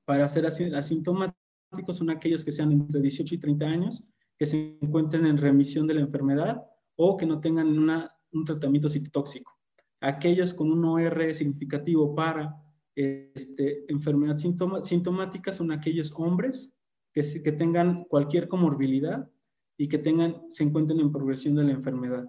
para 0.06 0.28
ser 0.28 0.48
asintomáticos 0.48 1.98
son 1.98 2.10
aquellos 2.10 2.44
que 2.44 2.52
sean 2.52 2.72
entre 2.72 3.00
18 3.00 3.36
y 3.36 3.38
30 3.38 3.66
años, 3.66 4.04
que 4.38 4.48
se 4.48 4.78
encuentren 4.82 5.28
en 5.28 5.38
remisión 5.38 5.86
de 5.86 5.94
la 5.94 6.02
enfermedad 6.02 6.64
o 6.96 7.16
que 7.16 7.28
no 7.28 7.40
tengan 7.40 7.68
un 7.68 8.46
tratamiento 8.46 8.90
citotóxico 8.90 9.55
aquellos 10.02 10.54
con 10.54 10.72
un 10.72 10.84
OR 10.86 11.34
significativo 11.34 12.14
para 12.16 12.56
este, 12.96 13.92
enfermedad 13.92 14.38
sintomática 14.38 15.52
son 15.52 15.72
aquellos 15.72 16.14
hombres 16.16 16.74
que, 17.14 17.52
tengan 17.52 18.04
cualquier 18.06 18.48
comorbilidad 18.48 19.30
y 19.78 19.88
que 19.88 19.98
tengan, 19.98 20.44
se 20.50 20.64
encuentren 20.64 21.00
en 21.00 21.12
progresión 21.12 21.56
de 21.56 21.64
la 21.64 21.72
enfermedad. 21.72 22.26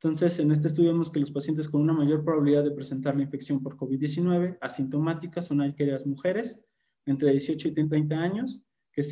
Entonces, 0.00 0.38
en 0.38 0.52
este 0.52 0.68
estudio 0.68 0.92
vemos 0.92 1.10
que 1.10 1.20
los 1.20 1.32
pacientes 1.32 1.68
con 1.68 1.80
una 1.80 1.94
mayor 1.94 2.24
probabilidad 2.24 2.62
de 2.62 2.70
presentar 2.70 3.16
la 3.16 3.22
infección 3.22 3.62
por 3.62 3.76
COVID-19 3.76 4.58
asintomática 4.60 5.42
son 5.42 5.62
aquellas 5.62 6.06
mujeres 6.06 6.60
entre 7.06 7.32
18 7.32 7.68
y 7.68 7.72
30 7.72 8.16
años 8.16 8.60
que, 8.92 9.02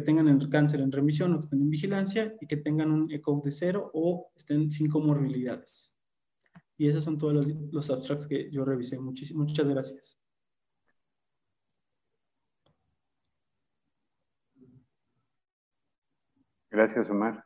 tengan 0.00 0.28
el 0.28 0.48
cáncer 0.48 0.80
en 0.80 0.92
remisión 0.92 1.32
o 1.32 1.38
que 1.38 1.44
estén 1.44 1.62
en 1.62 1.70
vigilancia 1.70 2.34
y 2.40 2.46
que 2.46 2.56
tengan 2.56 2.92
un 2.92 3.10
ECOV 3.10 3.42
de 3.42 3.50
cero 3.50 3.90
o 3.94 4.30
estén 4.36 4.70
sin 4.70 4.88
comorbilidades. 4.88 5.98
Y 6.82 6.88
esos 6.88 7.04
son 7.04 7.16
todos 7.16 7.32
los, 7.32 7.46
los 7.46 7.90
abstracts 7.90 8.26
que 8.26 8.50
yo 8.50 8.64
revisé. 8.64 8.98
Muchísimas, 8.98 9.46
muchas 9.50 9.68
gracias. 9.68 10.18
Gracias, 16.68 17.08
Omar. 17.08 17.44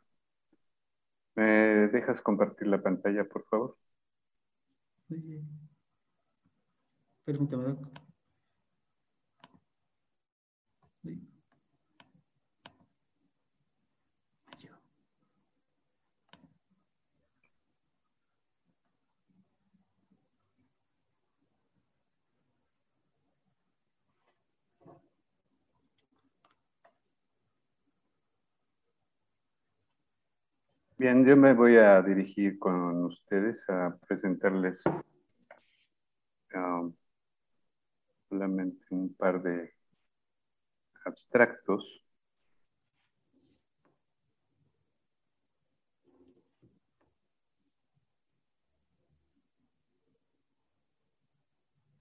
¿Me 1.35 1.87
dejas 1.89 2.19
compartir 2.23 2.67
la 2.67 2.81
pantalla, 2.81 3.25
por 3.25 3.45
favor? 3.45 3.77
Permítame, 7.23 7.77
Bien, 30.99 31.23
yo 31.27 31.37
me 31.37 31.53
voy 31.53 31.77
a 31.77 32.01
dirigir 32.01 32.57
con 32.57 33.05
ustedes 33.05 33.69
a 33.69 33.95
presentarles 34.07 34.81
um, 36.55 36.91
solamente 38.27 38.83
un 38.89 39.13
par 39.13 39.43
de 39.43 39.75
abstractos. 41.05 42.01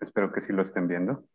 Espero 0.00 0.32
que 0.32 0.40
sí 0.40 0.54
lo 0.54 0.62
estén 0.62 0.88
viendo. 0.88 1.28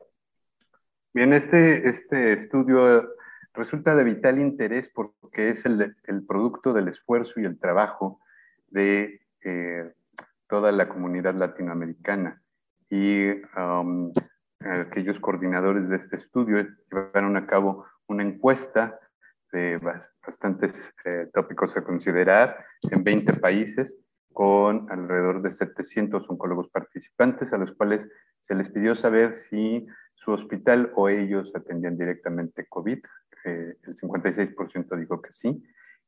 Bien, 1.13 1.31
este, 1.33 1.87
este 1.87 2.33
estudio 2.33 3.20
resulta 3.53 3.95
de 3.95 4.03
vital 4.03 4.39
interés 4.39 4.89
porque 4.89 5.49
es 5.49 5.65
el, 5.65 5.95
producto 6.27 6.73
del 6.73 6.87
esfuerzo 6.87 7.39
y 7.39 7.45
el 7.45 7.59
trabajo 7.59 8.19
de 8.69 9.21
eh, 9.43 9.91
toda 10.47 10.71
la 10.71 10.87
comunidad 10.87 11.35
latinoamericana. 11.35 12.41
Y 12.89 13.29
um, 13.57 14.11
aquellos 14.59 15.19
coordinadores 15.19 15.89
de 15.89 15.95
este 15.95 16.17
estudio 16.17 16.67
llevaron 16.91 17.37
a 17.37 17.47
cabo 17.47 17.85
una 18.07 18.23
encuesta 18.23 18.99
de 19.51 19.79
bastantes 20.25 20.93
eh, 21.05 21.29
tópicos 21.33 21.75
a 21.75 21.83
considerar 21.83 22.63
en 22.89 23.03
20 23.03 23.33
países 23.33 23.97
con 24.33 24.89
alrededor 24.89 25.41
de 25.41 25.51
700 25.51 26.29
oncólogos 26.29 26.69
participantes 26.69 27.51
a 27.53 27.57
los 27.57 27.73
cuales 27.73 28.09
se 28.39 28.55
les 28.55 28.69
pidió 28.69 28.95
saber 28.95 29.33
si 29.33 29.87
su 30.13 30.31
hospital 30.31 30.91
o 30.95 31.09
ellos 31.09 31.51
atendían 31.55 31.97
directamente 31.97 32.65
COVID, 32.67 32.99
el 33.43 33.95
56% 33.97 34.97
dijo 34.97 35.21
que 35.21 35.33
sí, 35.33 35.63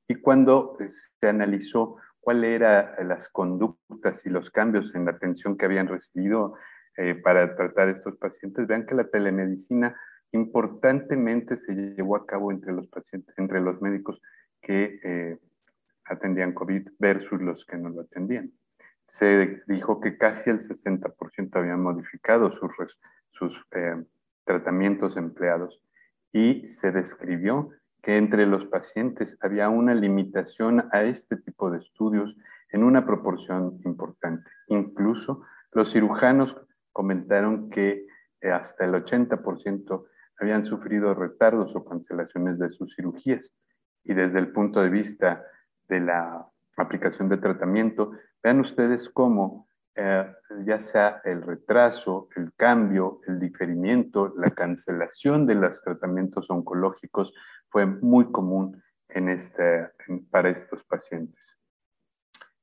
y 0.07 0.15
cuando 0.15 0.77
se 0.87 1.27
analizó 1.27 1.97
cuáles 2.19 2.55
eran 2.55 3.07
las 3.07 3.29
conductas 3.29 4.25
y 4.25 4.29
los 4.29 4.49
cambios 4.49 4.93
en 4.95 5.05
la 5.05 5.11
atención 5.11 5.57
que 5.57 5.65
habían 5.65 5.87
recibido 5.87 6.55
eh, 6.97 7.15
para 7.15 7.55
tratar 7.55 7.87
a 7.87 7.91
estos 7.91 8.17
pacientes, 8.17 8.67
vean 8.67 8.85
que 8.85 8.95
la 8.95 9.05
telemedicina 9.05 9.95
importantemente 10.31 11.57
se 11.57 11.73
llevó 11.73 12.15
a 12.15 12.25
cabo 12.25 12.51
entre 12.51 12.73
los 12.73 12.87
pacientes, 12.87 13.37
entre 13.37 13.61
los 13.61 13.81
médicos 13.81 14.21
que 14.61 14.99
eh, 15.03 15.37
atendían 16.05 16.53
COVID 16.53 16.89
versus 16.99 17.41
los 17.41 17.65
que 17.65 17.77
no 17.77 17.89
lo 17.89 18.01
atendían. 18.01 18.51
Se 19.03 19.63
dijo 19.67 19.99
que 19.99 20.17
casi 20.17 20.49
el 20.49 20.59
60% 20.59 21.55
habían 21.55 21.81
modificado 21.81 22.51
sus, 22.51 23.65
eh, 23.71 24.03
tratamientos 24.45 25.17
empleados 25.17 25.81
y 26.33 26.67
se 26.67 26.91
describió 26.91 27.69
que 28.01 28.17
entre 28.17 28.45
los 28.45 28.65
pacientes 28.65 29.37
había 29.39 29.69
una 29.69 29.95
limitación 29.95 30.89
a 30.91 31.03
este 31.03 31.37
tipo 31.37 31.71
de 31.71 31.77
estudios 31.77 32.35
en 32.71 32.83
una 32.83 33.05
proporción 33.05 33.79
importante. 33.85 34.49
Incluso 34.67 35.43
los 35.71 35.93
cirujanos 35.93 36.57
comentaron 36.91 37.69
que 37.69 38.05
eh, 38.41 38.51
hasta 38.51 38.83
el 38.83 38.93
80% 38.93 40.05
habían 40.39 40.65
sufrido 40.65 41.13
retardos 41.13 41.73
o 41.75 41.85
cancelaciones 41.85 42.59
de 42.59 42.71
sus 42.71 42.93
cirugías. 42.95 43.53
Y 44.03 44.13
desde 44.13 44.39
el 44.39 44.51
punto 44.51 44.81
de 44.81 44.89
vista 44.89 45.43
de 45.87 46.01
la 46.01 46.45
aplicación 46.75 47.29
de 47.29 47.37
tratamiento, 47.37 48.11
vean 48.41 48.59
ustedes 48.59 49.07
cómo 49.07 49.67
eh, 49.95 50.33
ya 50.65 50.79
sea 50.79 51.21
el 51.23 51.43
retraso, 51.43 52.27
el 52.35 52.51
cambio, 52.55 53.21
el 53.27 53.39
diferimiento, 53.39 54.33
la 54.37 54.49
cancelación 54.51 55.45
de 55.45 55.55
los 55.55 55.81
tratamientos 55.83 56.49
oncológicos 56.49 57.33
fue 57.69 57.85
muy 57.85 58.31
común 58.31 58.81
en 59.09 59.29
este, 59.29 59.89
para 60.31 60.49
estos 60.49 60.83
pacientes. 60.83 61.57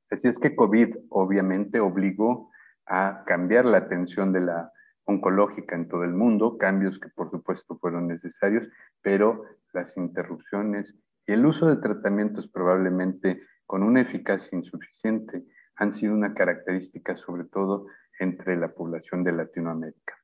Así 0.09 0.27
es 0.27 0.37
que 0.37 0.55
COVID 0.55 0.95
obviamente 1.09 1.79
obligó 1.79 2.51
a 2.85 3.23
cambiar 3.25 3.63
la 3.63 3.77
atención 3.77 4.33
de 4.33 4.41
la 4.41 4.71
oncológica 5.05 5.75
en 5.75 5.87
todo 5.87 6.03
el 6.03 6.13
mundo, 6.13 6.57
cambios 6.57 6.99
que 6.99 7.09
por 7.09 7.31
supuesto 7.31 7.77
fueron 7.77 8.07
necesarios, 8.07 8.67
pero 9.01 9.45
las 9.71 9.95
interrupciones 9.95 10.97
y 11.25 11.31
el 11.31 11.45
uso 11.45 11.67
de 11.67 11.77
tratamientos 11.77 12.49
probablemente 12.49 13.41
con 13.65 13.83
una 13.83 14.01
eficacia 14.01 14.57
insuficiente 14.57 15.45
han 15.75 15.93
sido 15.93 16.13
una 16.13 16.33
característica 16.33 17.15
sobre 17.17 17.45
todo 17.45 17.87
entre 18.19 18.55
la 18.55 18.69
población 18.73 19.23
de 19.23 19.31
Latinoamérica. 19.31 20.15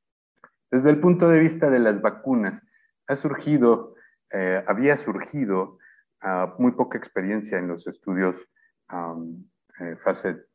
Desde 0.70 0.90
el 0.90 1.00
punto 1.00 1.30
de 1.30 1.40
vista 1.40 1.70
de 1.70 1.80
las 1.80 2.02
vacunas, 2.02 2.62
ha 3.08 3.16
surgido, 3.16 3.96
eh, 4.32 4.64
había 4.68 4.98
surgido 4.98 5.80
ah, 6.22 6.56
muy 6.60 6.74
poca 6.74 6.98
experiencia 6.98 7.58
en 7.58 7.70
los 7.70 7.88
estudios 7.88 8.48
eh, 9.80 9.96
fase 10.04 10.46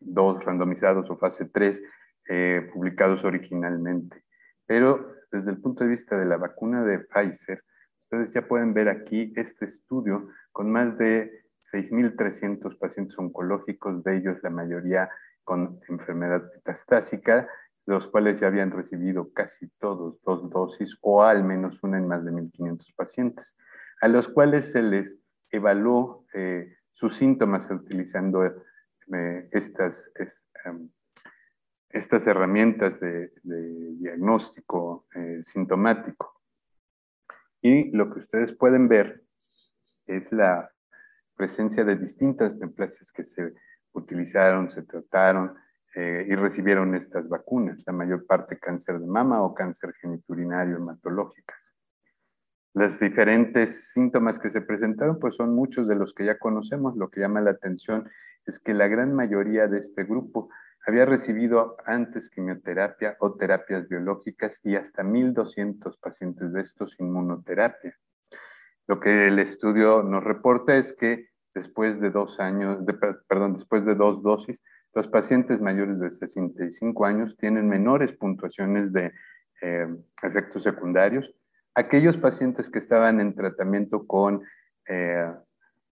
2 0.00 0.44
randomizados 0.44 1.10
o 1.10 1.16
fase 1.16 1.46
3 1.46 1.82
eh, 2.28 2.70
publicados 2.72 3.24
originalmente. 3.24 4.24
Pero 4.66 5.14
desde 5.30 5.50
el 5.50 5.60
punto 5.60 5.84
de 5.84 5.90
vista 5.90 6.16
de 6.16 6.26
la 6.26 6.36
vacuna 6.36 6.84
de 6.84 7.00
Pfizer, 7.00 7.62
ustedes 8.04 8.32
ya 8.32 8.46
pueden 8.46 8.72
ver 8.72 8.88
aquí 8.88 9.32
este 9.36 9.66
estudio 9.66 10.28
con 10.52 10.70
más 10.70 10.96
de 10.98 11.47
6.300 11.72 12.78
pacientes 12.78 13.18
oncológicos, 13.18 14.02
de 14.04 14.16
ellos 14.16 14.38
la 14.42 14.50
mayoría 14.50 15.10
con 15.44 15.80
enfermedad 15.88 16.42
metastásica, 16.54 17.48
los 17.86 18.06
cuales 18.08 18.40
ya 18.40 18.48
habían 18.48 18.70
recibido 18.70 19.32
casi 19.32 19.68
todos 19.78 20.20
dos 20.22 20.50
dosis 20.50 20.98
o 21.00 21.22
al 21.22 21.42
menos 21.42 21.82
una 21.82 21.96
en 21.98 22.06
más 22.06 22.24
de 22.24 22.32
1.500 22.32 22.94
pacientes, 22.94 23.56
a 24.00 24.08
los 24.08 24.28
cuales 24.28 24.70
se 24.70 24.82
les 24.82 25.18
evaluó 25.50 26.26
eh, 26.34 26.76
sus 26.92 27.14
síntomas 27.16 27.70
utilizando 27.70 28.44
eh, 28.44 29.48
estas, 29.52 30.10
estas 31.88 32.26
herramientas 32.26 33.00
de, 33.00 33.32
diagnóstico 33.42 35.06
eh, 35.14 35.40
sintomático. 35.42 36.42
Y 37.62 37.90
lo 37.96 38.12
que 38.12 38.20
ustedes 38.20 38.52
pueden 38.52 38.88
ver 38.88 39.24
es 40.06 40.30
la 40.30 40.70
presencia 41.38 41.84
de 41.84 41.96
distintas 41.96 42.54
neoplasias 42.56 43.10
que 43.12 43.24
se 43.24 43.54
utilizaron, 43.92 44.70
se 44.70 44.82
trataron 44.82 45.54
eh, 45.94 46.26
y 46.28 46.34
recibieron 46.34 46.94
estas 46.94 47.28
vacunas, 47.28 47.82
la 47.86 47.92
mayor 47.94 48.26
parte 48.26 48.58
cáncer 48.58 48.98
de 48.98 49.06
mama 49.06 49.40
o 49.42 49.54
cáncer 49.54 49.94
geniturinario 49.94 50.76
hematológicas. 50.76 51.56
Los 52.74 53.00
diferentes 53.00 53.90
síntomas 53.92 54.38
que 54.38 54.50
se 54.50 54.60
presentaron, 54.60 55.18
pues 55.18 55.36
son 55.36 55.54
muchos 55.54 55.88
de 55.88 55.94
los 55.94 56.12
que 56.12 56.26
ya 56.26 56.38
conocemos. 56.38 56.96
Lo 56.96 57.08
que 57.08 57.20
llama 57.20 57.40
la 57.40 57.52
atención 57.52 58.08
es 58.44 58.58
que 58.58 58.74
la 58.74 58.88
gran 58.88 59.14
mayoría 59.14 59.66
de 59.66 59.78
este 59.78 60.04
grupo 60.04 60.50
había 60.86 61.04
recibido 61.04 61.76
antes 61.86 62.30
quimioterapia 62.30 63.16
o 63.20 63.34
terapias 63.34 63.88
biológicas 63.88 64.60
y 64.62 64.76
hasta 64.76 65.02
1.200 65.02 65.98
pacientes 66.00 66.52
de 66.52 66.60
estos 66.60 66.94
inmunoterapia. 66.98 67.96
Lo 68.88 69.00
que 69.00 69.28
el 69.28 69.38
estudio 69.38 70.02
nos 70.02 70.24
reporta 70.24 70.76
es 70.76 70.94
que 70.94 71.28
después 71.54 72.00
de 72.00 72.10
dos 72.10 72.40
años, 72.40 72.78
perdón, 73.28 73.58
después 73.58 73.84
de 73.84 73.94
dos 73.94 74.22
dosis, 74.22 74.60
los 74.94 75.06
pacientes 75.08 75.60
mayores 75.60 76.00
de 76.00 76.10
65 76.10 77.04
años 77.04 77.36
tienen 77.36 77.68
menores 77.68 78.12
puntuaciones 78.12 78.92
de 78.94 79.12
eh, 79.60 79.86
efectos 80.22 80.62
secundarios. 80.62 81.34
Aquellos 81.74 82.16
pacientes 82.16 82.70
que 82.70 82.78
estaban 82.78 83.20
en 83.20 83.34
tratamiento 83.34 84.06
con 84.06 84.42
eh, 84.88 85.34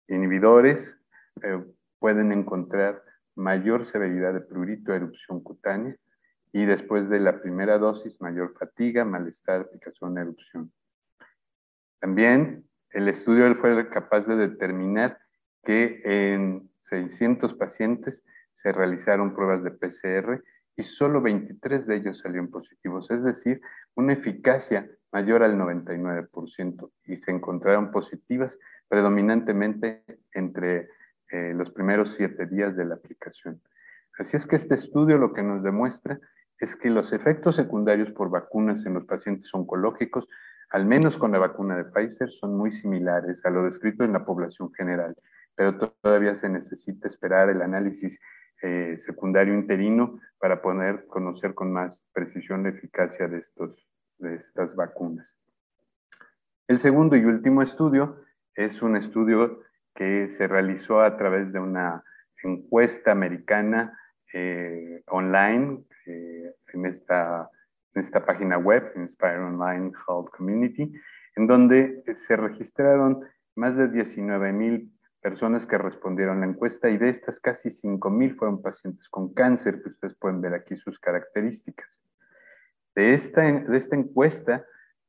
inhibidores 0.08 0.98
eh, 1.42 1.62
pueden 1.98 2.32
encontrar 2.32 3.02
mayor 3.34 3.84
severidad 3.84 4.32
de 4.32 4.40
prurito, 4.40 4.94
erupción 4.94 5.42
cutánea 5.42 5.94
y 6.50 6.64
después 6.64 7.10
de 7.10 7.20
la 7.20 7.42
primera 7.42 7.76
dosis 7.76 8.18
mayor 8.22 8.54
fatiga, 8.58 9.04
malestar, 9.04 9.68
picazón, 9.68 10.16
erupción. 10.16 10.72
También 12.00 12.64
el 12.96 13.08
estudio 13.08 13.54
fue 13.56 13.90
capaz 13.90 14.26
de 14.26 14.36
determinar 14.36 15.18
que 15.62 16.00
en 16.02 16.70
600 16.80 17.52
pacientes 17.52 18.24
se 18.52 18.72
realizaron 18.72 19.34
pruebas 19.34 19.62
de 19.62 19.70
PCR 19.70 20.42
y 20.76 20.82
solo 20.82 21.20
23 21.20 21.86
de 21.86 21.96
ellos 21.96 22.20
salieron 22.20 22.50
positivos, 22.50 23.10
es 23.10 23.22
decir, 23.22 23.60
una 23.96 24.14
eficacia 24.14 24.90
mayor 25.12 25.42
al 25.42 25.58
99% 25.58 26.90
y 27.04 27.16
se 27.18 27.30
encontraron 27.30 27.90
positivas 27.90 28.58
predominantemente 28.88 30.02
entre 30.32 30.88
eh, 31.30 31.52
los 31.54 31.70
primeros 31.72 32.14
siete 32.14 32.46
días 32.46 32.76
de 32.76 32.86
la 32.86 32.94
aplicación. 32.94 33.60
Así 34.18 34.38
es 34.38 34.46
que 34.46 34.56
este 34.56 34.74
estudio 34.74 35.18
lo 35.18 35.34
que 35.34 35.42
nos 35.42 35.62
demuestra 35.62 36.18
es 36.58 36.74
que 36.76 36.88
los 36.88 37.12
efectos 37.12 37.56
secundarios 37.56 38.10
por 38.12 38.30
vacunas 38.30 38.86
en 38.86 38.94
los 38.94 39.04
pacientes 39.04 39.52
oncológicos, 39.52 40.26
al 40.70 40.86
menos 40.86 41.16
con 41.16 41.32
la 41.32 41.38
vacuna 41.38 41.76
de 41.76 41.84
Pfizer, 41.84 42.30
son 42.30 42.56
muy 42.56 42.72
similares 42.72 43.44
a 43.44 43.50
lo 43.50 43.64
descrito 43.64 44.04
en 44.04 44.12
la 44.12 44.24
población 44.24 44.72
general, 44.74 45.16
pero 45.54 45.78
todavía 45.78 46.34
se 46.34 46.48
necesita 46.48 47.08
esperar 47.08 47.48
el 47.48 47.62
análisis 47.62 48.20
eh, 48.62 48.96
secundario 48.98 49.54
interino 49.54 50.18
para 50.38 50.62
poder 50.62 51.06
conocer 51.06 51.54
con 51.54 51.72
más 51.72 52.06
precisión 52.12 52.62
la 52.62 52.70
eficacia 52.70 53.28
de, 53.28 53.38
estos, 53.38 53.86
de 54.18 54.34
estas 54.36 54.74
vacunas. 54.74 55.36
El 56.68 56.78
segundo 56.78 57.16
y 57.16 57.24
último 57.24 57.62
estudio 57.62 58.16
es 58.54 58.82
un 58.82 58.96
estudio 58.96 59.60
que 59.94 60.28
se 60.28 60.48
realizó 60.48 61.00
a 61.00 61.16
través 61.16 61.52
de 61.52 61.60
una 61.60 62.02
encuesta 62.42 63.12
americana 63.12 63.98
eh, 64.32 65.02
online 65.06 65.84
eh, 66.06 66.54
en, 66.72 66.86
esta, 66.86 67.50
en 67.96 68.02
esta 68.02 68.24
página 68.24 68.58
web, 68.58 68.92
Inspire 68.94 69.38
Online 69.38 69.90
Health 70.06 70.28
Community, 70.36 70.92
en 71.34 71.46
donde 71.46 72.04
se 72.14 72.36
registraron 72.36 73.24
más 73.54 73.76
de 73.76 73.88
19 73.88 74.52
mil 74.52 74.92
personas 75.22 75.66
que 75.66 75.78
respondieron 75.78 76.40
la 76.40 76.46
encuesta 76.46 76.90
y 76.90 76.98
de 76.98 77.08
estas 77.08 77.40
casi 77.40 77.70
5 77.70 78.10
mil 78.10 78.36
fueron 78.36 78.62
pacientes 78.62 79.08
con 79.08 79.32
cáncer, 79.32 79.82
que 79.82 79.88
ustedes 79.88 80.14
pueden 80.14 80.40
ver 80.40 80.54
aquí 80.54 80.76
sus 80.76 81.00
características. 81.00 82.00
De 82.94 83.14
esta, 83.14 83.42
de 83.42 83.76
esta 83.76 83.96
encuesta, 83.96 84.64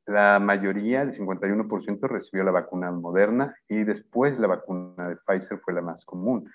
la 0.06 0.38
mayoría, 0.40 1.02
el 1.02 1.12
51%, 1.12 2.00
recibió 2.08 2.42
la 2.42 2.50
vacuna 2.50 2.90
moderna 2.90 3.54
y 3.68 3.84
después 3.84 4.38
la 4.38 4.46
vacuna 4.46 5.10
de 5.10 5.16
Pfizer 5.16 5.58
fue 5.58 5.74
la 5.74 5.82
más 5.82 6.04
común. 6.06 6.50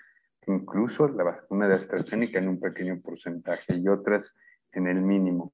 Incluso 0.46 1.08
la 1.08 1.22
vacuna 1.22 1.68
de 1.68 1.74
AstraZeneca 1.74 2.38
en 2.38 2.48
un 2.48 2.60
pequeño 2.60 3.00
porcentaje 3.00 3.76
y 3.76 3.88
otras 3.88 4.34
en 4.72 4.88
el 4.88 5.00
mínimo. 5.00 5.52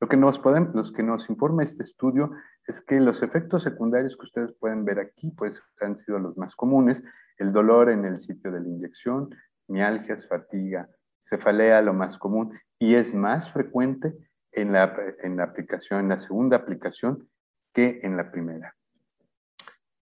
Lo 0.00 0.08
que 0.08 0.16
nos, 0.16 1.28
informa 1.28 1.62
este 1.62 1.82
estudio 1.82 2.30
es 2.66 2.80
que 2.80 2.98
los 3.00 3.22
efectos 3.22 3.62
secundarios 3.62 4.16
que 4.16 4.24
ustedes 4.24 4.52
pueden 4.54 4.86
ver 4.86 4.98
aquí 4.98 5.30
pues, 5.30 5.62
han 5.80 5.98
sido 5.98 6.18
los 6.18 6.38
más 6.38 6.56
comunes. 6.56 7.04
El 7.36 7.52
dolor 7.52 7.90
en 7.90 8.06
el 8.06 8.18
sitio 8.18 8.50
de 8.50 8.60
la 8.60 8.68
inyección, 8.68 9.34
mialgias, 9.68 10.26
fatiga, 10.26 10.88
cefalea, 11.20 11.82
lo 11.82 11.92
más 11.92 12.16
común, 12.16 12.58
y 12.78 12.94
es 12.94 13.14
más 13.14 13.52
frecuente 13.52 14.16
en 14.52 14.72
la, 14.72 14.96
en 15.22 15.36
la 15.36 15.44
aplicación, 15.44 16.00
en 16.00 16.08
la 16.08 16.18
segunda 16.18 16.56
aplicación 16.56 17.28
que 17.74 18.00
en 18.02 18.16
la 18.16 18.30
primera. 18.30 18.74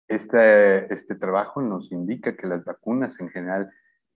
Este, 0.09 0.93
este 0.93 1.15
trabajo 1.17 1.61
nos 1.61 1.93
indica 1.93 2.35
que 2.35 2.47
las 2.47 2.65
vacunas 2.65 3.21
en 3.21 3.29
general, 3.29 3.71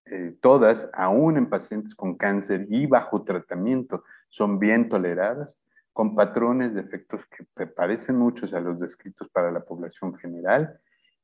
eh, 0.06 0.36
todas, 0.40 0.88
aún 0.94 1.36
en 1.36 1.50
pacientes 1.50 1.94
con 1.94 2.16
cáncer 2.16 2.66
y 2.70 2.86
bajo 2.86 3.24
tratamiento, 3.24 4.04
son 4.28 4.58
bien 4.58 4.88
toleradas, 4.88 5.54
con 5.96 6.14
patrones 6.14 6.74
de 6.74 6.82
efectos 6.82 7.22
que 7.56 7.66
parecen 7.66 8.16
muchos 8.16 8.52
a 8.52 8.61
los 8.61 8.78
descritos 8.78 9.30
para 9.30 9.50
la 9.50 9.64
población 9.64 10.14
general 10.18 10.78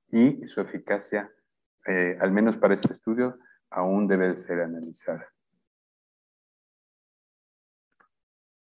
y 0.08 0.48
su 0.48 0.62
eficacia, 0.62 1.30
eh, 1.87 2.16
al 2.18 2.32
menos 2.32 2.56
para 2.56 2.72
este 2.72 2.94
estudio, 2.94 3.38
aún 3.68 4.08
debe 4.08 4.35
ser 4.38 4.62
analizada. 4.62 5.28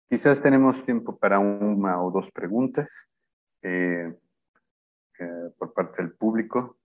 Quizás 0.09 0.41
tenemos 0.41 0.83
tiempo 0.83 1.17
para 1.17 1.39
una 1.39 2.03
o 2.03 2.11
dos 2.11 2.29
preguntas 2.31 2.91
eh, 3.61 4.13
eh, 5.17 5.49
por 5.57 5.71
parte 5.73 6.01
del 6.03 6.11
público. 6.11 6.77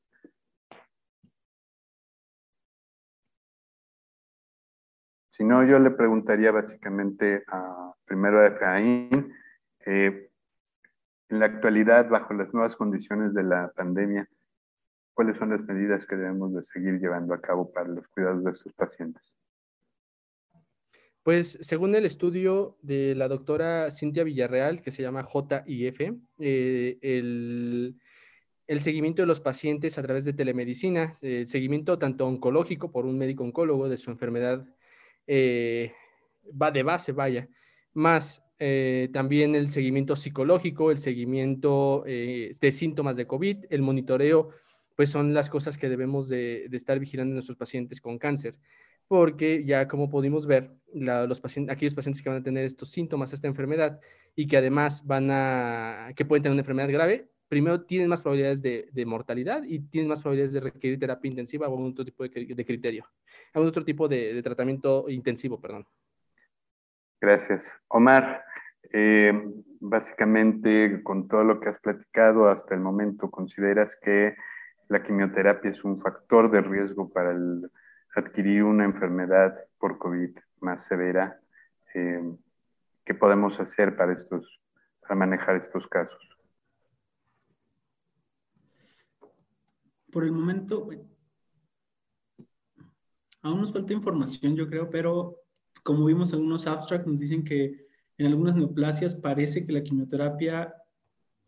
Si 5.41 5.47
no, 5.47 5.65
yo 5.65 5.79
le 5.79 5.91
preguntaría 5.91 6.53
básicamente 6.53 7.45
a, 7.47 7.95
primero 8.05 8.41
a 8.41 8.49
Efraín, 8.49 9.33
eh, 9.87 10.29
en 11.31 11.39
la 11.39 11.47
actualidad, 11.47 12.11
bajo 12.11 12.35
las 12.35 12.53
nuevas 12.53 12.77
condiciones 12.77 13.33
de 13.33 13.45
la 13.45 13.73
pandemia, 13.75 14.29
¿cuáles 15.15 15.39
son 15.39 15.49
las 15.49 15.63
medidas 15.63 16.05
que 16.05 16.17
debemos 16.17 16.53
de 16.53 16.63
seguir 16.63 17.01
llevando 17.01 17.33
a 17.33 17.41
cabo 17.41 17.73
para 17.73 17.89
los 17.89 18.07
cuidados 18.09 18.45
de 18.45 18.51
estos 18.51 18.75
pacientes? 18.75 19.35
Pues 21.23 21.57
según 21.63 21.95
el 21.95 22.05
estudio 22.05 22.77
de 22.83 23.15
la 23.15 23.27
doctora 23.27 23.91
Cintia 23.91 24.25
Villarreal, 24.25 24.83
que 24.83 24.93
se 24.93 25.01
llama 25.01 25.25
JIF, 25.27 26.01
eh, 26.39 26.99
el, 27.01 28.81
seguimiento 28.81 29.23
de 29.23 29.27
los 29.27 29.41
pacientes 29.41 29.97
a 29.97 30.03
través 30.03 30.27
de 30.27 30.35
telemedicina, 30.35 31.17
el 31.23 31.47
seguimiento 31.47 31.99
tanto 31.99 32.27
oncológico 32.27 32.93
por 32.93 33.07
un 33.07 33.17
médico 33.17 33.43
oncólogo 33.43 33.89
de 33.89 33.97
su 33.97 34.11
enfermedad, 34.11 34.67
eh, 35.33 35.93
va 36.61 36.73
de 36.73 36.83
base, 36.83 37.13
vaya, 37.13 37.49
más 37.93 38.43
eh, 38.59 39.09
también 39.13 39.55
el 39.55 39.71
seguimiento 39.71 40.17
psicológico, 40.17 40.91
el 40.91 40.99
seguimiento 40.99 42.03
de 42.05 42.73
síntomas 42.73 43.17
de 43.17 43.29
COVID, 43.29 43.67
el 43.71 43.83
monitoreo, 43.83 44.51
pues 44.97 45.09
son 45.09 45.33
las 45.33 45.49
cosas 45.49 45.79
que 45.79 45.89
debemos 45.89 46.29
de, 46.29 46.67
estar 46.73 46.99
vigilando 46.99 47.31
en 47.31 47.37
nuestros 47.37 47.57
pacientes 47.57 48.01
con 48.01 48.19
cáncer. 48.19 48.57
Porque 49.07 49.65
ya 49.65 49.87
como 49.89 50.11
pudimos 50.11 50.47
ver, 50.47 50.73
los 50.93 51.41
aquellos 51.69 51.95
pacientes 51.95 52.23
que 52.23 52.29
van 52.29 52.41
a 52.41 52.43
tener 52.43 52.65
estos 52.65 52.91
síntomas, 52.91 53.33
esta 53.33 53.49
enfermedad, 53.49 54.01
y 54.35 54.49
que 54.49 54.57
además 54.57 55.07
van 55.07 55.31
a, 55.31 56.13
que 56.17 56.25
pueden 56.25 56.43
tener 56.43 56.53
una 56.53 56.63
enfermedad 56.63 56.91
grave, 56.91 57.31
primero 57.51 57.83
tienen 57.83 58.09
más 58.09 58.23
probabilidades 58.23 58.63
de, 58.63 59.05
mortalidad 59.05 59.65
y 59.65 59.81
tienen 59.81 60.09
más 60.09 60.23
probabilidades 60.23 60.55
de 60.55 60.61
requerir 60.61 61.01
terapia 61.01 61.29
intensiva 61.29 61.69
o 61.69 61.73
algún 61.73 61.91
otro 61.91 62.05
tipo 62.05 62.23
de, 62.23 62.65
criterio, 62.65 63.05
algún 63.53 63.69
otro 63.69 63.85
tipo 63.85 64.09
de, 64.09 64.41
tratamiento 64.43 65.07
intensivo, 65.09 65.61
perdón. 65.61 65.85
Gracias. 67.21 67.71
Omar, 67.89 68.45
eh, 68.93 69.33
básicamente 69.81 71.03
con 71.03 71.27
todo 71.27 71.43
lo 71.43 71.61
que 71.61 71.71
has 71.71 71.81
platicado 71.81 72.49
hasta 72.49 72.75
el 72.75 72.81
momento, 72.81 73.31
¿consideras 73.31 73.99
que 74.01 74.37
la 74.89 75.03
quimioterapia 75.03 75.73
es 75.73 75.85
un 75.85 76.01
factor 76.01 76.51
de 76.51 76.61
riesgo 76.61 77.11
para 77.13 77.37
adquirir 78.15 78.63
una 78.63 78.85
enfermedad 78.85 79.59
por 79.79 79.99
COVID 79.99 80.39
más 80.61 80.85
severa, 80.85 81.41
eh, 81.95 82.23
qué 83.05 83.15
podemos 83.15 83.59
hacer 83.59 83.97
para, 83.97 84.13
estos, 84.13 84.61
para 85.01 85.17
manejar 85.17 85.57
estos 85.57 85.89
casos. 85.89 86.40
Por 90.11 90.25
el 90.25 90.33
momento, 90.33 90.89
aún 93.43 93.61
nos 93.61 93.73
falta 93.73 93.93
información, 93.93 94.57
yo 94.57 94.67
creo, 94.67 94.91
pero 94.91 95.37
como 95.83 96.05
vimos 96.05 96.33
algunos 96.33 96.67
abstracts, 96.67 97.07
nos 97.07 97.21
dicen 97.21 97.45
que 97.45 97.87
en 98.19 98.27
algunas 98.27 98.55
neoplasias 98.55 99.15
parece 99.15 99.65
que 99.65 99.73
la 99.73 99.83
quimioterapia 99.83 100.75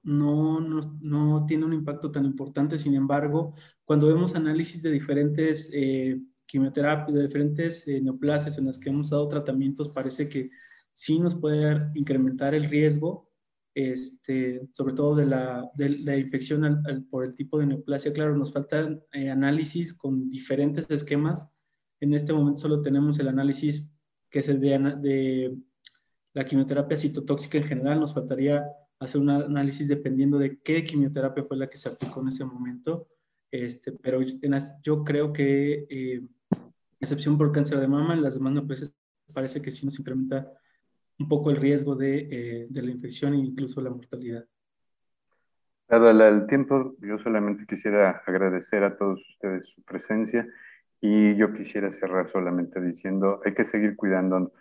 no, 0.02 0.60
no, 0.60 1.46
tiene 1.46 1.64
un 1.64 1.74
impacto 1.74 2.10
tan 2.10 2.24
importante. 2.24 2.78
Sin 2.78 2.94
embargo, 2.94 3.54
cuando 3.84 4.08
vemos 4.08 4.34
análisis 4.34 4.82
de 4.82 4.90
diferentes 4.90 5.70
eh, 5.74 6.20
quimioterapias, 6.46 7.14
de 7.14 7.26
diferentes 7.26 7.86
eh, 7.88 8.00
neoplasias 8.00 8.58
en 8.58 8.66
las 8.66 8.78
que 8.78 8.90
hemos 8.90 9.10
dado 9.10 9.28
tratamientos, 9.28 9.90
parece 9.90 10.28
que 10.28 10.50
sí 10.90 11.18
nos 11.18 11.34
puede 11.34 11.90
incrementar 11.94 12.54
el 12.54 12.68
riesgo, 12.68 13.31
este, 13.74 14.68
sobre 14.72 14.94
todo 14.94 15.14
de 15.14 15.26
la, 15.26 15.70
de, 15.74 16.18
infección 16.18 16.82
por 17.10 17.24
el 17.24 17.34
tipo 17.34 17.58
de 17.58 17.66
neoplasia. 17.66 18.12
Claro, 18.12 18.36
nos 18.36 18.52
faltan 18.52 19.02
eh, 19.12 19.30
análisis 19.30 19.94
con 19.94 20.28
diferentes 20.28 20.90
esquemas. 20.90 21.48
En 22.00 22.14
este 22.14 22.32
momento 22.32 22.62
solo 22.62 22.82
tenemos 22.82 23.18
el 23.18 23.28
análisis 23.28 23.88
que 24.28 24.40
es 24.40 24.48
el 24.48 24.60
de, 24.60 24.78
de 25.00 25.56
la 26.32 26.44
quimioterapia 26.44 26.96
citotóxica 26.96 27.58
en 27.58 27.64
general. 27.64 28.00
Nos 28.00 28.14
faltaría 28.14 28.64
hacer 28.98 29.20
un 29.20 29.30
análisis 29.30 29.88
dependiendo 29.88 30.38
de 30.38 30.60
qué 30.60 30.84
quimioterapia 30.84 31.44
fue 31.44 31.56
la 31.56 31.68
que 31.68 31.76
se 31.76 31.88
aplicó 31.88 32.20
en 32.20 32.28
ese 32.28 32.44
momento. 32.44 33.08
Este, 33.50 33.92
pero 33.92 34.20
yo 34.82 35.04
creo 35.04 35.32
que, 35.32 35.86
eh, 35.90 36.22
excepción 37.00 37.36
por 37.36 37.52
cáncer 37.52 37.80
de 37.80 37.88
mama, 37.88 38.14
en 38.14 38.22
las 38.22 38.34
demás 38.34 38.54
neoplasias 38.54 38.94
parece 39.32 39.60
que 39.60 39.70
sí 39.70 39.84
nos 39.84 39.98
incrementa 39.98 40.50
un 41.18 41.28
poco 41.28 41.50
el 41.50 41.56
riesgo 41.56 41.94
de, 41.94 42.28
eh, 42.30 42.66
de 42.68 42.82
la 42.82 42.90
infección 42.90 43.34
e 43.34 43.38
incluso 43.38 43.80
la 43.80 43.90
mortalidad. 43.90 44.44
Dado 45.88 46.10
el 46.10 46.46
tiempo, 46.46 46.96
yo 47.00 47.18
solamente 47.18 47.66
quisiera 47.66 48.22
agradecer 48.26 48.82
a 48.82 48.96
todos 48.96 49.20
ustedes 49.34 49.68
su 49.74 49.82
presencia 49.82 50.48
y 51.02 51.36
yo 51.36 51.52
quisiera 51.52 51.90
cerrar 51.90 52.30
solamente 52.30 52.80
diciendo, 52.80 53.40
hay 53.44 53.52
que 53.54 53.64
seguir 53.64 53.96
cuidando, 53.96 54.52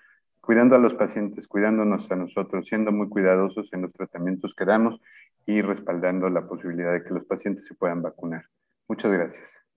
cuidando 0.42 0.76
a 0.76 0.80
los 0.80 0.94
pacientes, 0.96 1.48
cuidándonos 1.48 2.12
a 2.12 2.16
nosotros, 2.16 2.68
siendo 2.68 2.92
muy 2.92 3.08
cuidadosos 3.08 3.72
en 3.72 3.84
los 3.84 3.94
tratamientos 3.94 4.54
que 4.54 4.66
damos 4.66 5.00
y 5.46 5.62
respaldando 5.62 6.30
la 6.30 6.48
posibilidad 6.48 6.92
de 6.92 7.04
que 7.04 7.14
los 7.14 7.26
pacientes 7.26 7.66
se 7.66 7.76
puedan 7.76 8.02
vacunar. 8.02 8.46
Muchas 8.88 9.12
gracias. 9.12 9.71